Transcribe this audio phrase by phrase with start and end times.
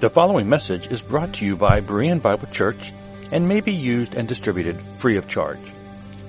[0.00, 2.94] The following message is brought to you by Berean Bible Church
[3.32, 5.60] and may be used and distributed free of charge.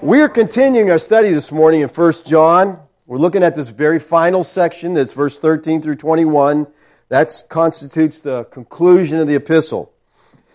[0.02, 2.82] We are continuing our study this morning in 1 John.
[3.06, 6.68] We're looking at this very final section that's verse 13 through 21.
[7.08, 9.94] That constitutes the conclusion of the epistle.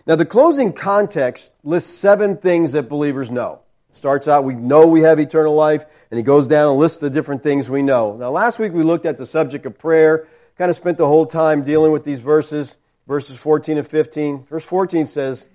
[0.06, 3.60] Now, the closing context lists seven things that believers know.
[3.88, 6.98] It starts out, we know we have eternal life, and he goes down and lists
[6.98, 8.14] the different things we know.
[8.14, 10.28] Now, last week we looked at the subject of prayer,
[10.58, 12.76] kind of spent the whole time dealing with these verses,
[13.06, 14.44] verses 14 and 15.
[14.44, 15.46] Verse 14 says,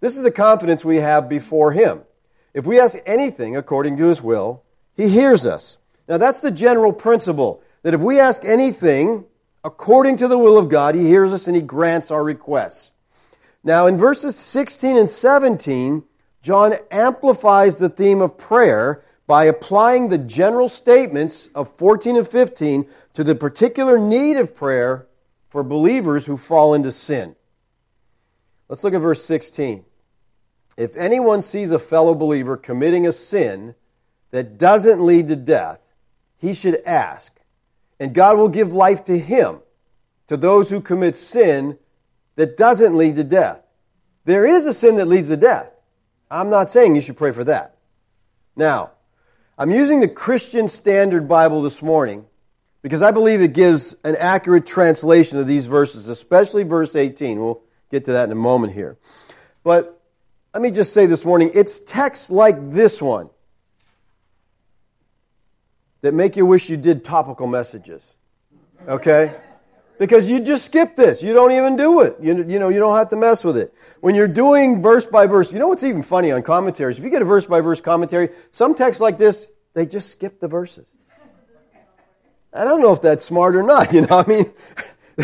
[0.00, 2.02] This is the confidence we have before him.
[2.54, 4.62] If we ask anything according to his will,
[4.96, 5.78] he hears us.
[6.08, 9.24] Now, that's the general principle, that if we ask anything
[9.64, 12.92] according to the will of God, he hears us and he grants our requests.
[13.64, 16.02] Now, in verses 16 and 17,
[16.42, 22.86] John amplifies the theme of prayer by applying the general statements of 14 and 15
[23.14, 25.06] to the particular need of prayer
[25.48, 27.34] for believers who fall into sin.
[28.68, 29.84] Let's look at verse 16.
[30.76, 33.74] If anyone sees a fellow believer committing a sin
[34.30, 35.80] that doesn't lead to death,
[36.38, 37.32] he should ask,
[37.98, 39.60] and God will give life to him,
[40.26, 41.78] to those who commit sin
[42.36, 43.60] that doesn't lead to death.
[44.24, 45.70] There is a sin that leads to death.
[46.30, 47.76] I'm not saying you should pray for that.
[48.54, 48.92] Now,
[49.58, 52.26] I'm using the Christian Standard Bible this morning
[52.82, 57.40] because I believe it gives an accurate translation of these verses, especially verse 18.
[57.40, 58.96] We'll get to that in a moment here.
[59.64, 60.00] But
[60.52, 63.30] let me just say this morning, it's texts like this one
[66.02, 68.04] that make you wish you did topical messages.
[68.86, 69.34] Okay?
[69.98, 71.22] Because you just skip this.
[71.22, 72.16] You don't even do it.
[72.20, 73.72] You, you know, you don't have to mess with it.
[74.00, 76.98] When you're doing verse by verse, you know what's even funny on commentaries?
[76.98, 80.40] If you get a verse by verse commentary, some texts like this, they just skip
[80.40, 80.86] the verses.
[82.52, 84.52] I don't know if that's smart or not, you know, I mean,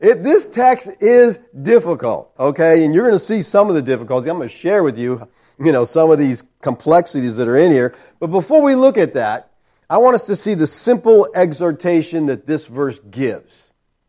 [0.00, 2.84] it, this text is difficult, okay?
[2.84, 4.28] And you're going to see some of the difficulties.
[4.30, 7.72] I'm going to share with you, you know, some of these complexities that are in
[7.72, 7.94] here.
[8.20, 9.50] But before we look at that,
[9.90, 13.67] I want us to see the simple exhortation that this verse gives.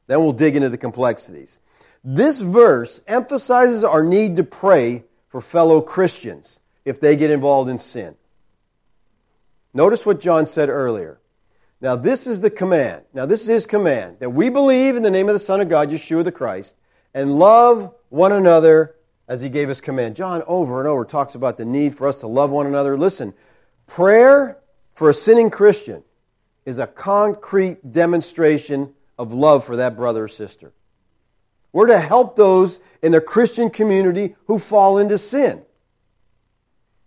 [0.09, 1.59] Then we'll dig into the complexities.
[2.03, 7.77] This verse emphasizes our need to pray for fellow Christians if they get involved in
[7.77, 8.15] sin.
[9.71, 11.19] Notice what John said earlier.
[11.79, 13.03] Now this is the command.
[13.13, 15.69] Now this is his command that we believe in the name of the Son of
[15.69, 16.73] God, Yeshua the Christ,
[17.13, 18.95] and love one another
[19.27, 20.15] as he gave us command.
[20.15, 22.97] John over and over talks about the need for us to love one another.
[22.97, 23.35] Listen,
[23.85, 24.57] prayer
[24.95, 26.03] for a sinning Christian
[26.65, 30.71] is a concrete demonstration of love for that brother or sister.
[31.73, 35.61] We're to help those in the Christian community who fall into sin.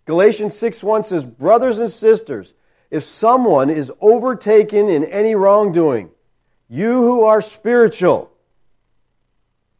[0.05, 2.53] Galatians 6:1 says, "Brothers and sisters,
[2.91, 6.11] if someone is overtaken in any wrongdoing,
[6.69, 8.31] you who are spiritual,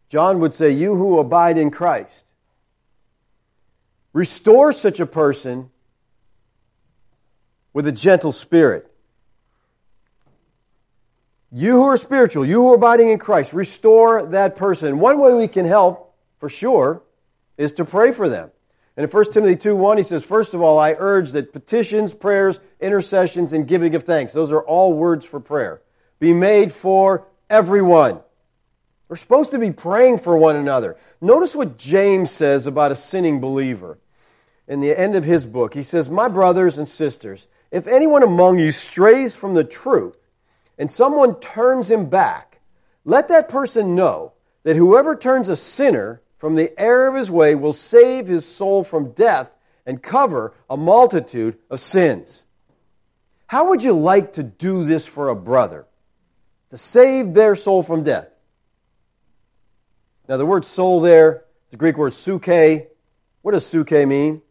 [0.10, 2.26] John would say, you who abide in Christ,
[4.12, 5.72] restore such a person
[7.74, 8.93] with a gentle spirit.
[11.56, 14.98] You who are spiritual, you who are abiding in Christ, restore that person.
[14.98, 17.04] One way we can help, for sure,
[17.58, 18.50] is to pray for them.
[18.98, 22.12] And in 1 Timothy 2 1, he says, First of all, I urge that petitions,
[22.12, 25.80] prayers, intercessions, and giving of thanks, those are all words for prayer,
[26.20, 28.20] be made for everyone.
[29.08, 30.98] We're supposed to be praying for one another.
[31.22, 34.00] Notice what James says about a sinning believer
[34.68, 35.76] in the end of his book.
[35.76, 40.18] He says, My brothers and sisters, if anyone among you strays from the truth,
[40.78, 42.60] and someone turns him back,
[43.06, 47.56] let that person know that whoever turns a sinner from the error of his way
[47.56, 49.50] will save his soul from death
[49.86, 52.42] and cover a multitude of sins.
[53.48, 55.86] How would you like to do this for a brother?
[56.72, 58.28] To save their soul from death.
[60.28, 62.88] Now, the word soul there is the Greek word psuche.
[63.42, 64.42] What does psuche mean?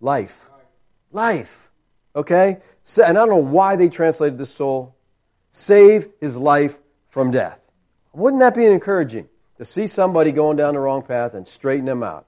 [0.00, 0.48] Life.
[1.12, 1.70] Life.
[2.16, 2.58] Okay?
[2.98, 4.96] And I don't know why they translated this soul,
[5.50, 6.78] save his life
[7.10, 7.60] from death.
[8.12, 12.02] Wouldn't that be encouraging to see somebody going down the wrong path and straighten them
[12.02, 12.26] out?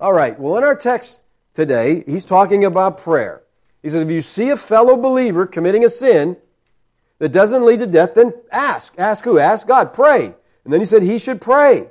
[0.00, 1.20] All right, well, in our text
[1.54, 3.42] today, he's talking about prayer.
[3.82, 6.36] He says, if you see a fellow believer committing a sin
[7.18, 8.92] that doesn't lead to death, then ask.
[8.98, 9.38] Ask who?
[9.38, 9.94] Ask God.
[9.94, 10.34] Pray.
[10.64, 11.88] And then he said he should pray.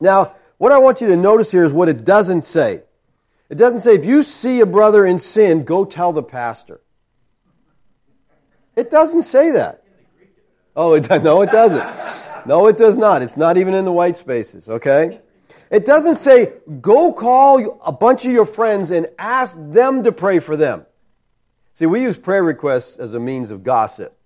[0.00, 2.82] Now, what I want you to notice here is what it doesn't say.
[3.48, 6.80] It doesn't say, if you see a brother in sin, go tell the pastor.
[8.80, 9.82] It doesn't say that.
[10.74, 12.46] Oh, it, no, it doesn't.
[12.46, 13.22] No, it does not.
[13.22, 15.20] It's not even in the white spaces, okay?
[15.70, 20.38] It doesn't say, go call a bunch of your friends and ask them to pray
[20.38, 20.86] for them.
[21.74, 24.16] See, we use prayer requests as a means of gossip,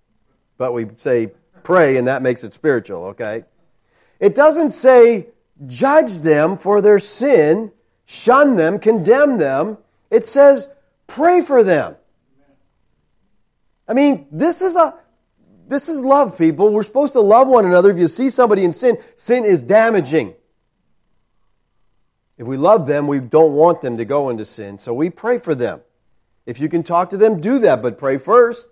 [0.57, 1.31] but we say
[1.63, 3.43] pray and that makes it spiritual, okay?
[4.21, 5.27] It doesn't say
[5.65, 7.73] judge them for their sin,
[8.05, 9.77] shun them, condemn them.
[10.09, 10.69] It says
[11.07, 11.97] pray for them.
[13.87, 14.95] I mean, this is a
[15.67, 16.69] this is love, people.
[16.69, 17.89] We're supposed to love one another.
[17.89, 20.35] If you see somebody in sin, sin is damaging.
[22.37, 25.39] If we love them, we don't want them to go into sin, so we pray
[25.39, 25.81] for them.
[26.45, 28.67] If you can talk to them, do that, but pray first.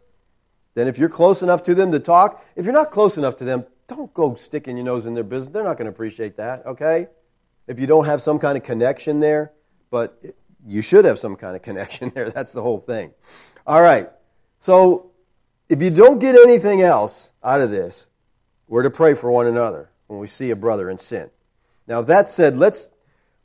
[0.76, 3.46] Then if you're close enough to them to talk, if you're not close enough to
[3.46, 5.52] them, don't go sticking your nose in their business.
[5.52, 7.08] They're not going to appreciate that, okay?
[7.68, 9.54] If you don't have some kind of connection there,
[9.90, 10.22] but
[10.66, 12.30] you should have some kind of connection there.
[12.30, 13.14] That's the whole thing.
[13.66, 14.12] All right.
[14.64, 15.12] So
[15.68, 18.08] if you don't get anything else out of this,
[18.70, 21.30] we're to pray for one another when we see a brother in sin.
[21.86, 22.88] Now, that said, let's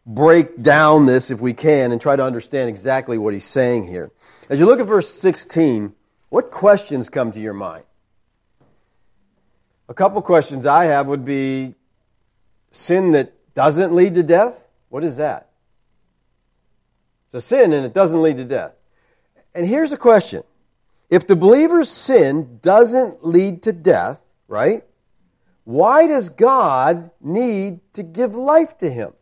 [0.06, 4.12] break down this if we can and try to understand exactly what he's saying here.
[4.48, 5.92] As you look at verse 16,
[6.28, 7.82] what questions come to your mind?
[9.88, 11.74] A couple questions I have would be
[12.70, 14.54] sin that doesn't lead to death?
[14.88, 15.50] What is that?
[17.26, 18.74] It's a sin and it doesn't lead to death.
[19.52, 20.44] And here's a question.
[21.10, 24.84] If the believer's sin doesn't lead to death, right?
[25.64, 29.12] Why does God need to give life to him?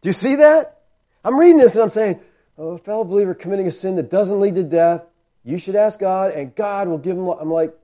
[0.00, 0.80] Do you see that?
[1.24, 2.20] I'm reading this and I'm saying,
[2.56, 5.02] oh, a fellow believer committing a sin that doesn't lead to death,
[5.44, 7.38] you should ask God and God will give him life.
[7.40, 7.74] I'm like,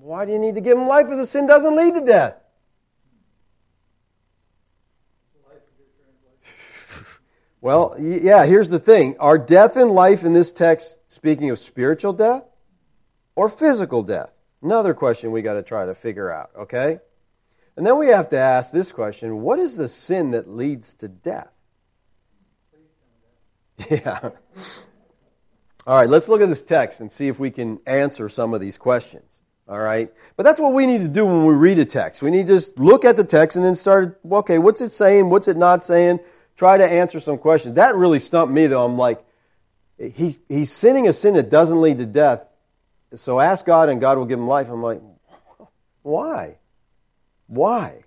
[0.00, 2.39] why do you need to give him life if the sin doesn't lead to death?
[7.60, 9.16] Well, yeah, here's the thing.
[9.18, 12.42] Are death and life in this text speaking of spiritual death
[13.36, 14.30] or physical death?
[14.62, 17.00] Another question we got to try to figure out, okay?
[17.76, 21.08] And then we have to ask this question what is the sin that leads to
[21.08, 21.50] death?
[23.90, 24.30] Yeah.
[25.86, 28.60] All right, let's look at this text and see if we can answer some of
[28.60, 29.40] these questions.
[29.66, 30.12] All right?
[30.36, 32.20] But that's what we need to do when we read a text.
[32.20, 35.30] We need to just look at the text and then start, okay, what's it saying?
[35.30, 36.20] What's it not saying?
[36.56, 37.76] Try to answer some questions.
[37.76, 38.84] That really stumped me, though.
[38.84, 39.24] I'm like,
[39.98, 42.44] he, he's sinning a sin that doesn't lead to death.
[43.14, 44.68] So ask God and God will give him life.
[44.70, 45.00] I'm like,
[46.02, 46.56] why?
[47.46, 48.04] Why?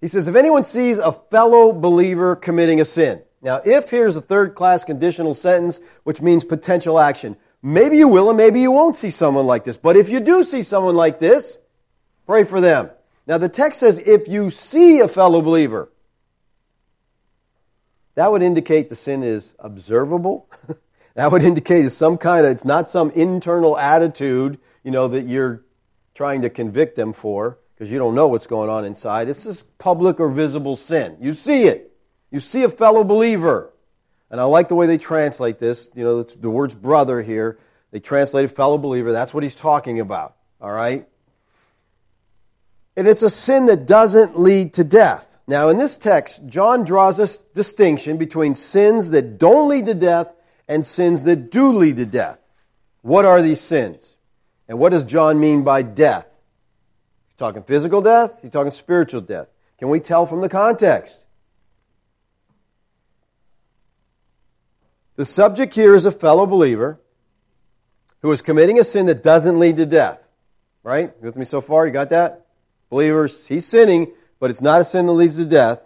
[0.00, 3.22] He says, if anyone sees a fellow believer committing a sin.
[3.40, 7.36] Now, if here's a third class conditional sentence, which means potential action.
[7.62, 9.76] Maybe you will and maybe you won't see someone like this.
[9.76, 11.58] But if you do see someone like this,
[12.26, 12.90] pray for them.
[13.26, 15.88] Now, the text says, if you see a fellow believer,
[18.18, 20.50] that would indicate the sin is observable.
[21.14, 25.28] that would indicate it's some kind of, it's not some internal attitude, you know, that
[25.28, 25.62] you're
[26.16, 29.28] trying to convict them for because you don't know what's going on inside.
[29.28, 31.18] It's just public or visible sin.
[31.20, 31.96] You see it.
[32.32, 33.72] You see a fellow believer.
[34.32, 35.88] And I like the way they translate this.
[35.94, 37.60] You know, the word's brother here.
[37.92, 39.12] They translated fellow believer.
[39.12, 40.34] That's what he's talking about.
[40.60, 41.06] All right?
[42.96, 45.27] And it's a sin that doesn't lead to death.
[45.48, 50.28] Now, in this text, John draws a distinction between sins that don't lead to death
[50.68, 52.38] and sins that do lead to death.
[53.00, 54.14] What are these sins?
[54.68, 56.26] And what does John mean by death?
[57.28, 58.42] He's talking physical death?
[58.42, 59.48] He's talking spiritual death.
[59.78, 61.18] Can we tell from the context?
[65.16, 67.00] The subject here is a fellow believer
[68.20, 70.20] who is committing a sin that doesn't lead to death.
[70.82, 71.10] Right?
[71.20, 71.86] You with me so far?
[71.86, 72.44] You got that?
[72.90, 75.80] Believers, he's sinning, but it's not a sin that leads to death.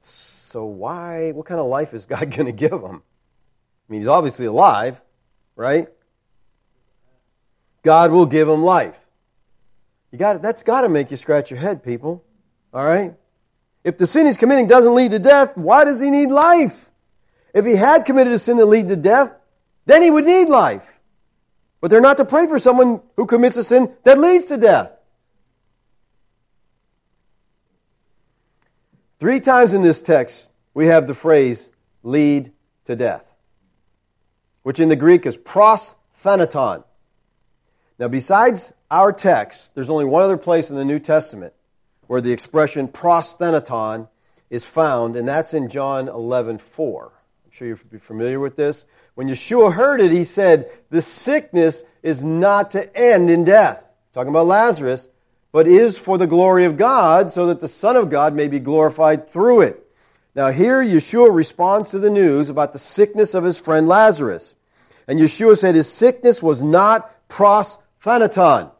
[0.00, 3.02] So why, what kind of life is God going to give him?
[3.02, 5.00] I mean, he's obviously alive,
[5.56, 5.88] right?
[7.82, 8.98] God will give him life.
[10.10, 12.22] You got that's got to make you scratch your head, people.
[12.72, 13.14] All right?
[13.82, 16.90] If the sin he's committing doesn't lead to death, why does he need life?
[17.54, 19.34] If he had committed a sin that lead to death,
[19.86, 20.86] then he would need life.
[21.80, 24.92] But they're not to pray for someone who commits a sin that leads to death.
[29.22, 31.70] Three times in this text, we have the phrase
[32.02, 32.50] lead
[32.86, 33.24] to death,
[34.64, 36.82] which in the Greek is pros thanaton.
[38.00, 41.54] Now, besides our text, there's only one other place in the New Testament
[42.08, 44.08] where the expression prosthanaton
[44.50, 47.12] is found, and that's in John 11:4.
[47.44, 48.84] I'm sure you're familiar with this.
[49.14, 54.30] When Yeshua heard it, he said, "The sickness is not to end in death." Talking
[54.30, 55.06] about Lazarus,
[55.52, 58.58] but is for the glory of God, so that the Son of God may be
[58.58, 59.86] glorified through it.
[60.34, 64.54] Now, here Yeshua responds to the news about the sickness of his friend Lazarus.
[65.06, 68.70] And Yeshua said his sickness was not prosthanaton.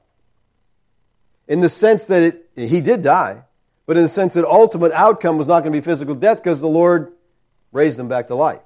[1.47, 3.43] In the sense that it, he did die,
[3.85, 6.61] but in the sense that ultimate outcome was not going to be physical death because
[6.61, 7.13] the Lord
[7.71, 8.63] raised him back to life.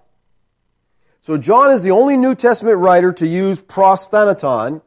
[1.23, 4.83] So John is the only New Testament writer to use prosthanaton,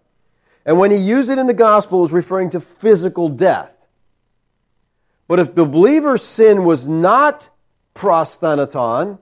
[0.69, 3.75] and when he used it in the gospel, it was referring to physical death.
[5.27, 7.49] But if the believer's sin was not
[7.95, 9.17] prosthanaton,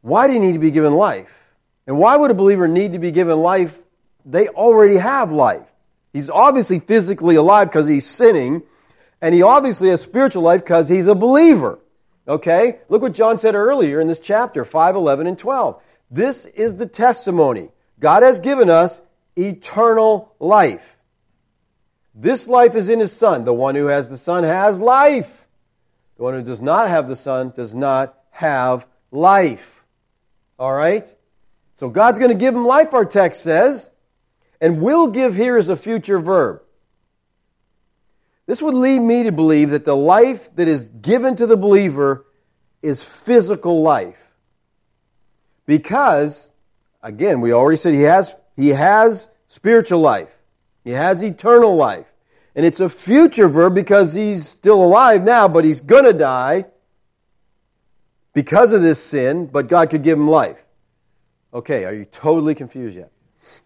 [0.00, 1.32] why do you need to be given life?
[1.86, 3.80] And why would a believer need to be given life?
[4.24, 5.68] They already have life.
[6.12, 8.64] He's obviously physically alive because he's sinning,
[9.20, 11.78] and he obviously has spiritual life because he's a believer.
[12.26, 12.80] Okay?
[12.88, 15.80] Look what John said earlier in this chapter, 5, 11, and 12.
[16.10, 17.68] This is the testimony.
[18.00, 19.00] God has given us
[19.36, 20.96] eternal life.
[22.14, 23.44] This life is in His Son.
[23.44, 25.48] The one who has the Son has life.
[26.16, 29.84] The one who does not have the Son does not have life.
[30.58, 31.12] All right?
[31.76, 33.88] So God's going to give him life, our text says.
[34.60, 36.62] And will give here is a future verb.
[38.46, 42.26] This would lead me to believe that the life that is given to the believer
[42.82, 44.18] is physical life.
[45.66, 46.50] Because,
[47.02, 50.32] again, we already said he has, he has spiritual life.
[50.84, 52.06] He has eternal life.
[52.54, 56.66] And it's a future verb because he's still alive now, but he's gonna die
[58.34, 60.62] because of this sin, but God could give him life.
[61.52, 63.10] Okay, are you totally confused yet?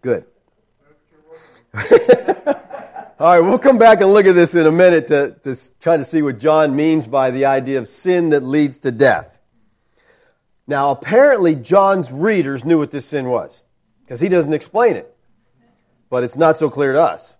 [0.01, 0.25] Good.
[3.19, 5.97] All right, we'll come back and look at this in a minute to, to try
[5.97, 9.39] to see what John means by the idea of sin that leads to death.
[10.65, 13.63] Now, apparently, John's readers knew what this sin was
[14.07, 15.13] because he doesn't explain it,
[16.09, 17.35] but it's not so clear to us.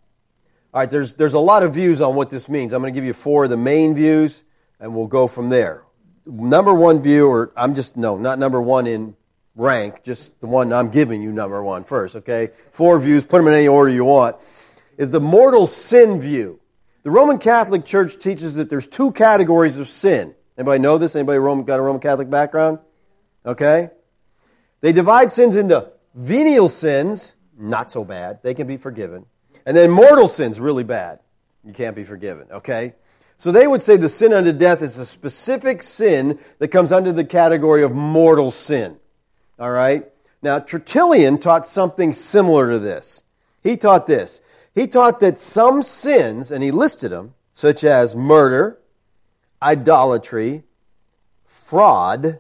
[0.74, 2.74] All right, there's, there's a lot of views on what this means.
[2.74, 4.44] I'm going to give you four of the main views,
[4.82, 5.84] and we'll go from there.
[6.26, 9.16] Number one view, or I'm just, no, not number one in
[9.56, 12.50] rank, just the one I'm giving you number one first, okay?
[12.72, 14.36] Four views, put them in any order you want
[14.98, 16.60] is the mortal sin view.
[17.04, 20.36] The Roman Catholic Church teaches that there's two categories of sin.
[20.58, 21.16] Anybody know this?
[21.16, 22.80] Anybody got a Roman Catholic background?
[23.46, 23.92] Okay.
[24.82, 28.40] They divide sins into venial sins, not so bad.
[28.44, 29.26] They can be forgiven.
[29.66, 31.20] And then mortal sins, really bad.
[31.64, 32.48] You can't be forgiven.
[32.52, 32.96] Okay.
[33.38, 37.14] So they would say the sin unto death is a specific sin that comes under
[37.14, 38.98] the category of mortal sin.
[39.60, 40.12] All right.
[40.42, 43.22] Now, Tertullian taught something similar to this.
[43.64, 44.42] He taught this.
[44.74, 48.80] He taught that some sins, and he listed them, such as murder,
[49.62, 50.64] idolatry,
[51.46, 52.40] fraud.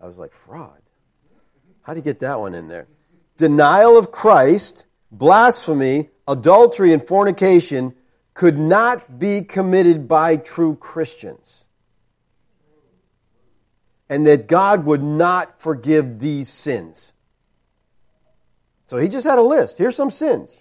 [0.00, 0.80] I was like, fraud?
[1.84, 2.88] How do you get that one in there?
[3.36, 7.94] Denial of Christ, blasphemy, adultery, and fornication
[8.32, 11.62] could not be committed by true Christians.
[14.08, 17.12] And that God would not forgive these sins.
[18.86, 19.76] So he just had a list.
[19.76, 20.58] Here's some sins.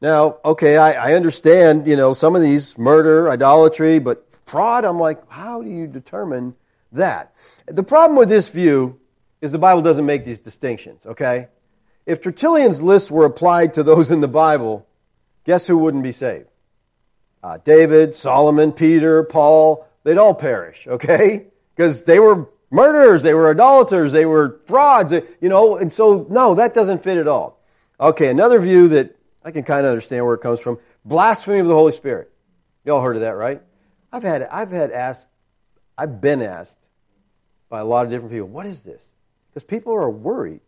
[0.00, 5.00] Now, okay, I, I understand, you know, some of these murder, idolatry, but fraud, I'm
[5.00, 6.54] like, how do you determine
[6.92, 7.34] that?
[7.66, 9.00] The problem with this view
[9.42, 11.48] is the Bible doesn't make these distinctions, okay?
[12.06, 14.86] If Tertullian's list were applied to those in the Bible,
[15.44, 16.46] guess who wouldn't be saved?
[17.42, 21.48] Uh, David, Solomon, Peter, Paul, they'd all perish, okay?
[21.74, 26.54] Because they were murderers, they were idolaters, they were frauds, you know, and so, no,
[26.54, 27.60] that doesn't fit at all.
[28.00, 30.78] Okay, another view that I can kind of understand where it comes from.
[31.04, 32.30] Blasphemy of the Holy Spirit.
[32.84, 33.60] You all heard of that, right?
[34.12, 35.26] I've had, I've had asked,
[35.98, 36.76] I've been asked
[37.68, 39.04] by a lot of different people, what is this?
[39.52, 40.60] Because people are worried.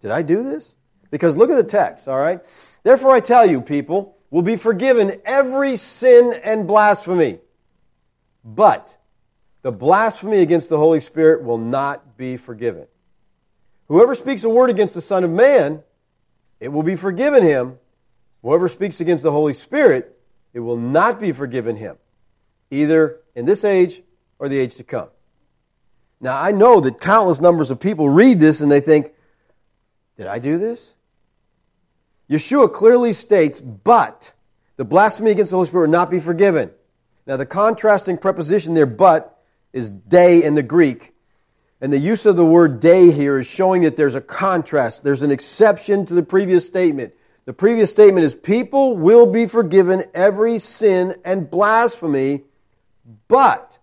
[0.00, 0.74] Did I do this?
[1.10, 2.40] Because look at the text, all right?
[2.82, 7.40] Therefore I tell you, people will be forgiven every sin and blasphemy.
[8.44, 8.96] But
[9.62, 12.86] the blasphemy against the Holy Spirit will not be forgiven.
[13.88, 15.82] Whoever speaks a word against the Son of Man,
[16.60, 17.78] it will be forgiven him.
[18.42, 20.16] Whoever speaks against the Holy Spirit,
[20.52, 21.96] it will not be forgiven him,
[22.70, 24.02] either in this age
[24.38, 25.08] or the age to come.
[26.20, 29.12] Now, I know that countless numbers of people read this and they think,
[30.18, 30.94] did I do this?
[32.28, 34.32] Yeshua clearly states, but
[34.76, 36.70] the blasphemy against the Holy Spirit will not be forgiven.
[37.26, 39.38] Now, the contrasting preposition there, but,
[39.72, 41.14] is day in the Greek.
[41.80, 45.02] And the use of the word day here is showing that there's a contrast.
[45.02, 47.14] There's an exception to the previous statement.
[47.46, 52.44] The previous statement is people will be forgiven every sin and blasphemy,
[53.28, 53.78] but,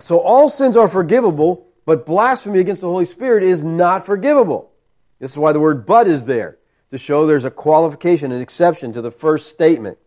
[0.00, 4.72] so all sins are forgivable, but blasphemy against the Holy Spirit is not forgivable.
[5.18, 6.58] This is why the word but is there,
[6.90, 9.98] to show there's a qualification, an exception to the first statement.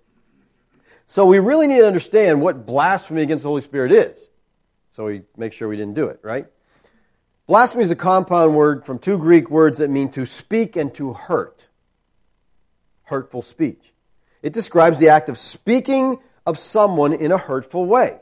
[1.08, 4.30] So we really need to understand what blasphemy against the Holy Spirit is.
[4.92, 6.48] So we make sure we didn't do it, right?
[7.48, 11.14] Blasphemy is a compound word from two Greek words that mean to speak and to
[11.14, 11.68] hurt.
[13.04, 13.92] Hurtful speech.
[14.44, 18.20] It describes the act of speaking of someone in a hurtful way.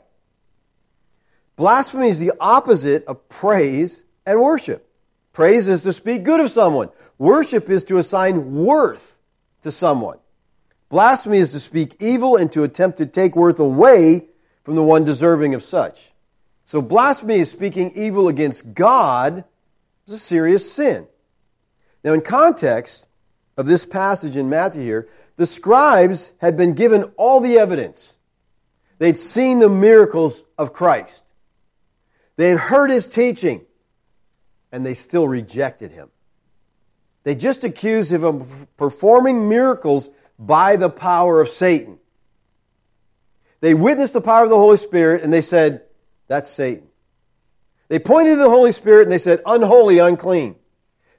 [1.58, 4.88] Blasphemy is the opposite of praise and worship.
[5.32, 6.88] Praise is to speak good of someone.
[7.18, 9.16] Worship is to assign worth
[9.62, 10.18] to someone.
[10.88, 14.26] Blasphemy is to speak evil and to attempt to take worth away
[14.62, 16.12] from the one deserving of such.
[16.64, 19.42] So blasphemy is speaking evil against God
[20.06, 21.08] is a serious sin.
[22.04, 23.04] Now in context
[23.56, 28.14] of this passage in Matthew here, the scribes had been given all the evidence.
[28.98, 31.20] They'd seen the miracles of Christ.
[32.38, 33.66] They had heard his teaching,
[34.70, 36.08] and they still rejected him.
[37.24, 41.98] They just accused him of performing miracles by the power of Satan.
[43.60, 45.82] They witnessed the power of the Holy Spirit, and they said,
[46.28, 46.86] that's Satan.
[47.88, 50.54] They pointed to the Holy Spirit and they said, unholy, unclean.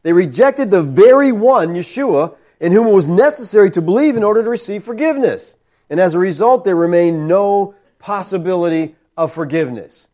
[0.03, 4.41] They rejected the very one, Yeshua, in whom it was necessary to believe in order
[4.43, 5.53] to receive forgiveness.
[5.89, 10.07] And as a result, there remained no possibility of forgiveness.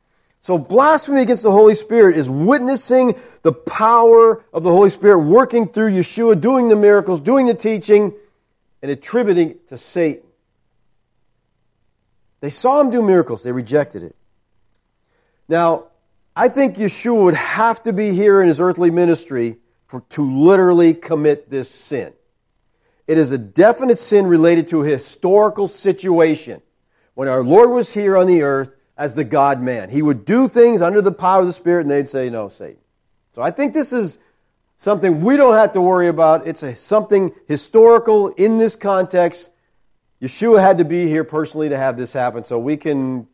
[0.45, 5.67] So blasphemy against the Holy Spirit is witnessing the power of the Holy Spirit working
[5.67, 8.13] through Yeshua, doing the miracles, doing the teaching,
[8.83, 10.21] and attributing it to Satan.
[12.41, 14.15] They saw him do miracles, they rejected it.
[15.49, 15.85] Now,
[16.35, 20.93] I think Yeshua would have to be here in his earthly ministry for, to literally
[20.93, 22.13] commit this sin.
[23.07, 26.61] It is a definite sin related to a historical situation.
[27.15, 30.47] When our Lord was here on the earth as the God man, he would do
[30.47, 32.79] things under the power of the Spirit and they'd say, no, Satan.
[33.33, 34.17] So I think this is
[34.77, 36.47] something we don't have to worry about.
[36.47, 39.49] It's a, something historical in this context.
[40.21, 43.27] Yeshua had to be here personally to have this happen, so we can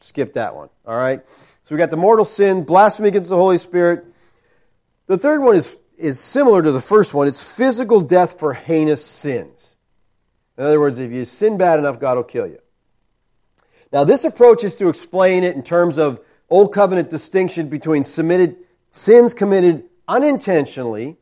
[0.00, 0.68] skip that one.
[0.86, 1.24] All right?
[1.62, 4.04] So we got the mortal sin, blasphemy against the Holy Spirit.
[5.06, 7.28] The third one is, is similar to the first one.
[7.28, 9.74] It's physical death for heinous sins.
[10.58, 12.58] In other words, if you sin bad enough, God will kill you.
[13.94, 18.56] Now, this approach is to explain it in terms of Old Covenant distinction between submitted,
[18.90, 21.16] sins committed unintentionally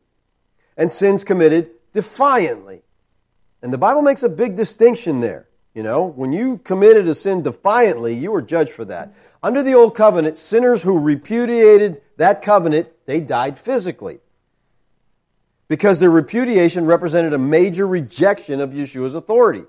[0.75, 2.81] and sins committed defiantly.
[3.61, 5.47] And the Bible makes a big distinction there.
[5.75, 9.13] You know, when you committed a sin defiantly, you were judged for that.
[9.43, 14.17] Under the old covenant, sinners who repudiated that covenant, they died physically.
[15.67, 19.63] Because their repudiation represented a major rejection of Yeshua's authority.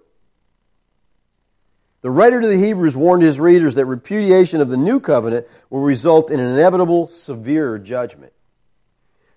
[2.05, 5.81] The writer to the Hebrews warned his readers that repudiation of the new covenant will
[5.81, 8.33] result in an inevitable severe judgment.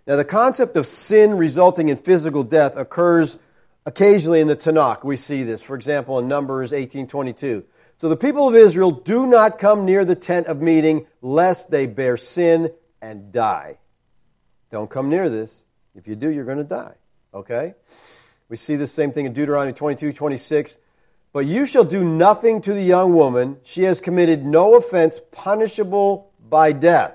[0.05, 3.39] Now, the concept of sin resulting in physical death occurs
[3.87, 5.61] Occasionally in the Tanakh, we see this.
[5.61, 7.63] For example, in Numbers 18:22.
[7.95, 11.87] So the people of Israel do not come near the tent of meeting, lest they
[11.87, 13.77] bear sin and die.
[14.71, 15.63] Don't come near this.
[15.95, 16.95] If you do, you're going to die.
[17.33, 17.75] Okay?
[18.49, 20.77] We see the same thing in Deuteronomy 22:26.
[21.33, 23.57] But you shall do nothing to the young woman.
[23.63, 27.13] She has committed no offense punishable by death.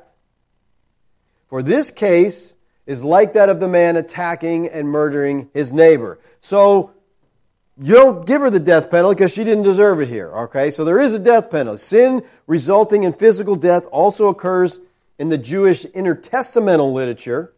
[1.48, 2.54] For this case,
[2.86, 6.18] is like that of the man attacking and murdering his neighbor.
[6.40, 6.92] So,
[7.80, 10.30] you don't give her the death penalty because she didn't deserve it here.
[10.44, 10.70] Okay?
[10.70, 11.78] So there is a death penalty.
[11.78, 14.78] Sin resulting in physical death also occurs
[15.18, 17.52] in the Jewish intertestamental literature.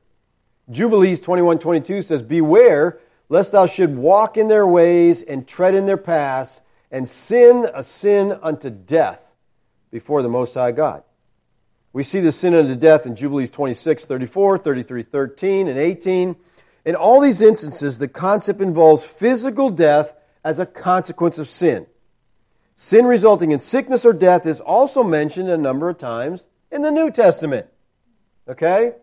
[0.71, 5.97] Jubilees 21:22 says, "Beware lest thou should walk in their ways and tread in their
[5.97, 6.61] paths
[6.91, 9.21] and sin a sin unto death
[9.91, 11.03] before the most high God."
[11.93, 16.37] We see the sin unto death in Jubilees 26, 34, 33, 13, and 18.
[16.85, 21.87] In all these instances, the concept involves physical death as a consequence of sin.
[22.77, 26.91] Sin resulting in sickness or death is also mentioned a number of times in the
[26.91, 27.69] New Testament.
[28.49, 28.95] Okay?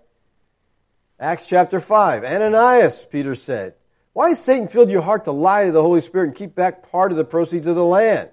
[1.18, 2.26] Acts chapter 5.
[2.26, 3.76] Ananias, Peter said,
[4.14, 6.92] Why has Satan filled your heart to lie to the Holy Spirit and keep back
[6.92, 8.30] part of the proceeds of the land?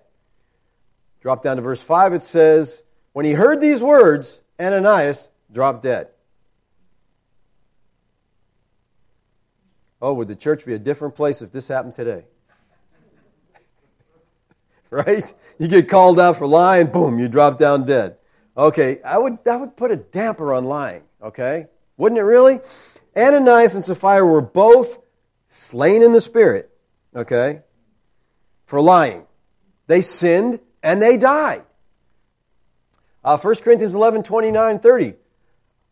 [1.20, 6.08] Drop down to verse 5, it says, When he heard these words, Ananias dropped dead.
[10.00, 12.24] Oh, would the church be a different place if this happened today?
[14.90, 15.32] right?
[15.58, 18.16] You get called out for lying, boom, you drop down dead.
[18.56, 21.66] Okay, I would that would put a damper on lying, okay?
[21.96, 22.60] Wouldn't it really?
[23.16, 24.98] Ananias and Sapphira were both
[25.48, 26.70] slain in the spirit,
[27.14, 27.62] okay?
[28.66, 29.24] For lying.
[29.86, 31.64] They sinned and they died.
[33.24, 35.14] Uh, 1 Corinthians 11, 29, 30.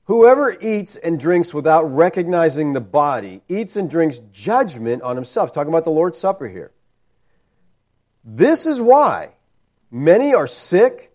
[0.04, 5.52] Whoever eats and drinks without recognizing the body eats and drinks judgment on himself.
[5.52, 6.70] Talking about the Lord's Supper here.
[8.24, 9.30] This is why
[9.90, 11.12] many are sick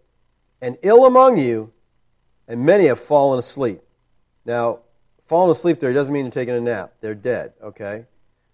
[0.61, 1.71] and ill among you,
[2.47, 3.81] and many have fallen asleep.
[4.45, 4.79] Now,
[5.25, 6.93] falling asleep there doesn't mean they're taking a nap.
[7.01, 8.05] They're dead, okay?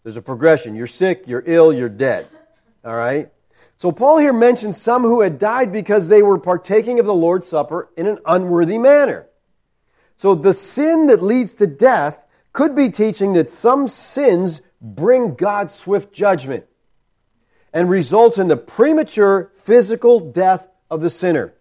[0.08, 0.78] There's a progression.
[0.78, 2.30] You're sick, you're ill, you're dead.
[2.86, 3.30] All right?
[3.76, 7.50] So Paul here mentions some who had died because they were partaking of the Lord's
[7.50, 9.28] Supper in an unworthy manner.
[10.15, 12.17] So the sin that leads to death
[12.54, 16.63] could be teaching that some sins bring God's swift judgment
[17.74, 21.54] and results in the premature physical death of the sinner,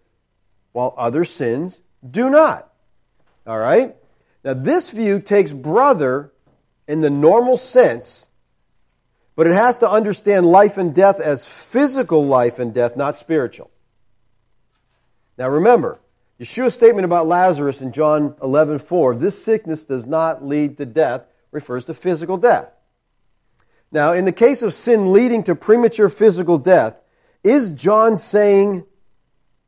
[0.71, 1.77] while other sins
[2.09, 2.71] do not.
[3.45, 3.97] All right?
[4.45, 6.31] Now, this view takes brother
[6.87, 8.25] in the normal sense,
[9.37, 13.69] but it has to understand life and death as physical life and death, not spiritual.
[15.37, 15.99] Now, remember,
[16.39, 21.21] Yeshua's statement about Lazarus in John 11:4, this sickness does not lead to death,
[21.51, 22.67] refers to physical death.
[23.91, 26.95] Now, in the case of sin leading to premature physical death,
[27.43, 28.85] is John saying,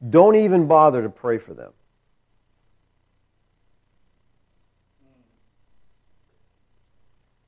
[0.08, 1.73] don't even bother to pray for them?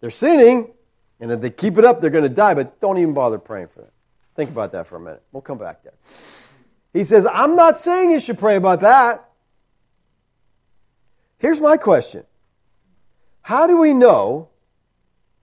[0.01, 0.71] They're sinning,
[1.21, 3.67] and if they keep it up, they're going to die, but don't even bother praying
[3.67, 3.91] for them.
[4.35, 5.21] Think about that for a minute.
[5.31, 5.93] We'll come back there.
[6.93, 9.29] He says, I'm not saying you should pray about that.
[11.37, 12.25] Here's my question
[13.41, 14.49] How do we know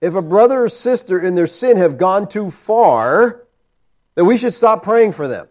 [0.01, 3.43] if a brother or sister in their sin have gone too far,
[4.15, 5.47] that we should stop praying for them.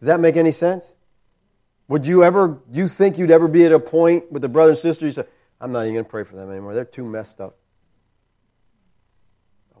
[0.00, 0.92] Does that make any sense?
[1.88, 4.78] Would you ever, you think you'd ever be at a point with a brother and
[4.78, 5.24] sister, you say,
[5.60, 6.74] I'm not even going to pray for them anymore.
[6.74, 7.56] They're too messed up.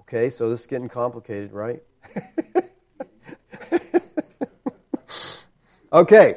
[0.08, 1.82] Okay, so this is getting complicated, right?
[5.92, 6.36] okay,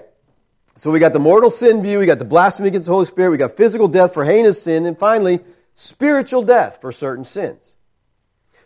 [0.75, 3.31] so we got the mortal sin view, we got the blasphemy against the Holy Spirit,
[3.31, 5.39] we got physical death for heinous sin, and finally,
[5.75, 7.65] spiritual death for certain sins.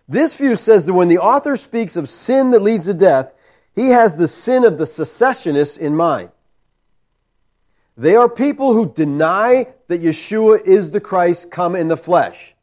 [0.07, 3.31] This view says that when the author speaks of sin that leads to death,
[3.75, 6.29] he has the sin of the secessionists in mind.
[7.95, 12.54] They are people who deny that Yeshua is the Christ come in the flesh.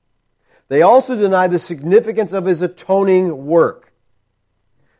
[0.72, 3.92] They also deny the significance of his atoning work.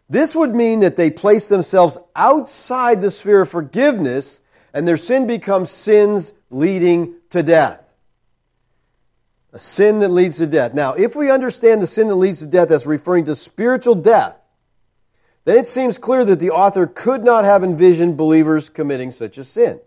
[0.07, 4.43] This would mean that they place themselves outside the sphere of forgiveness
[4.75, 7.91] and their sin becomes sins leading to death.
[9.55, 10.75] A sin that leads to death.
[10.75, 14.37] Now, if we understand the sin that leads to death as referring to spiritual death,
[15.47, 19.45] then it seems clear that the author could not have envisioned believers committing such a
[19.45, 19.81] sin.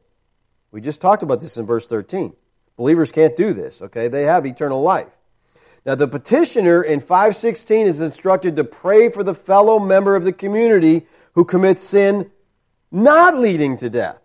[0.71, 2.33] We just talked about this in verse 13.
[2.75, 4.07] Believers can't do this, okay?
[4.07, 5.15] They have eternal life.
[5.85, 10.33] Now, the petitioner in 516 is instructed to pray for the fellow member of the
[10.33, 12.31] community who commits sin
[12.91, 14.19] not leading to death.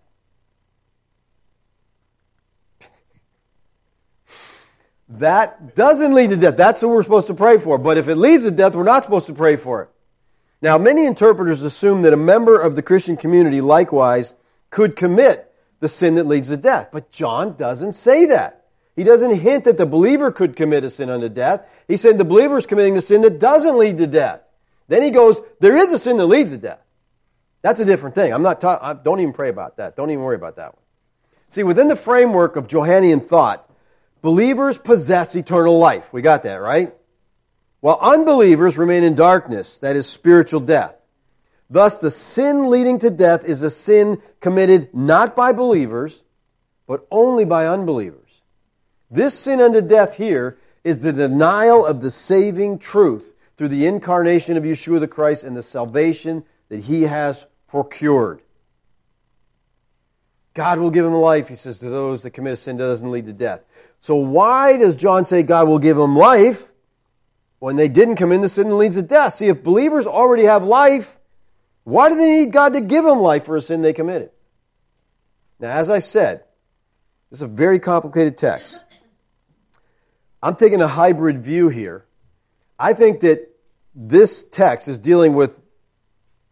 [5.11, 6.57] That doesn't lead to death.
[6.57, 7.79] That's what we're supposed to pray for.
[7.79, 9.91] But if it leads to death, we're not supposed to pray for it.
[10.63, 14.33] Now, many interpreters assume that a member of the Christian community likewise
[14.71, 16.91] could commit the sin that leads to death.
[16.93, 18.60] But John doesn't say that.
[19.01, 21.67] He doesn't hint that the believer could commit a sin unto death.
[21.89, 24.43] He said the believer is committing the sin that doesn't lead to death.
[24.89, 26.83] Then he goes, there is a sin that leads to death.
[27.63, 28.31] That's a different thing.
[28.31, 29.97] I'm not talking, don't even pray about that.
[29.97, 30.83] Don't even worry about that one.
[31.49, 33.67] See, within the framework of Johannine thought,
[34.21, 36.13] Believers possess eternal life.
[36.13, 36.95] We got that, right?
[37.81, 40.95] While unbelievers remain in darkness, that is spiritual death.
[41.71, 46.23] Thus, the sin leading to death is a sin committed not by believers,
[46.87, 48.20] but only by unbelievers.
[49.11, 54.57] This sin unto death here is the denial of the saving truth through the incarnation
[54.57, 58.41] of Yeshua the Christ and the salvation that he has procured.
[60.55, 63.11] God will give him life, he says, to those that commit a sin that doesn't
[63.11, 63.63] lead to death.
[64.01, 66.67] So why does John say God will give them life
[67.59, 69.35] when they didn't come in the sin that leads to death?
[69.35, 71.17] See, if believers already have life,
[71.85, 74.31] why do they need God to give them life for a sin they committed?
[75.59, 76.45] Now, as I said,
[77.31, 78.83] this is a very complicated text.
[80.43, 82.05] I'm taking a hybrid view here.
[82.79, 83.49] I think that
[83.95, 85.61] this text is dealing with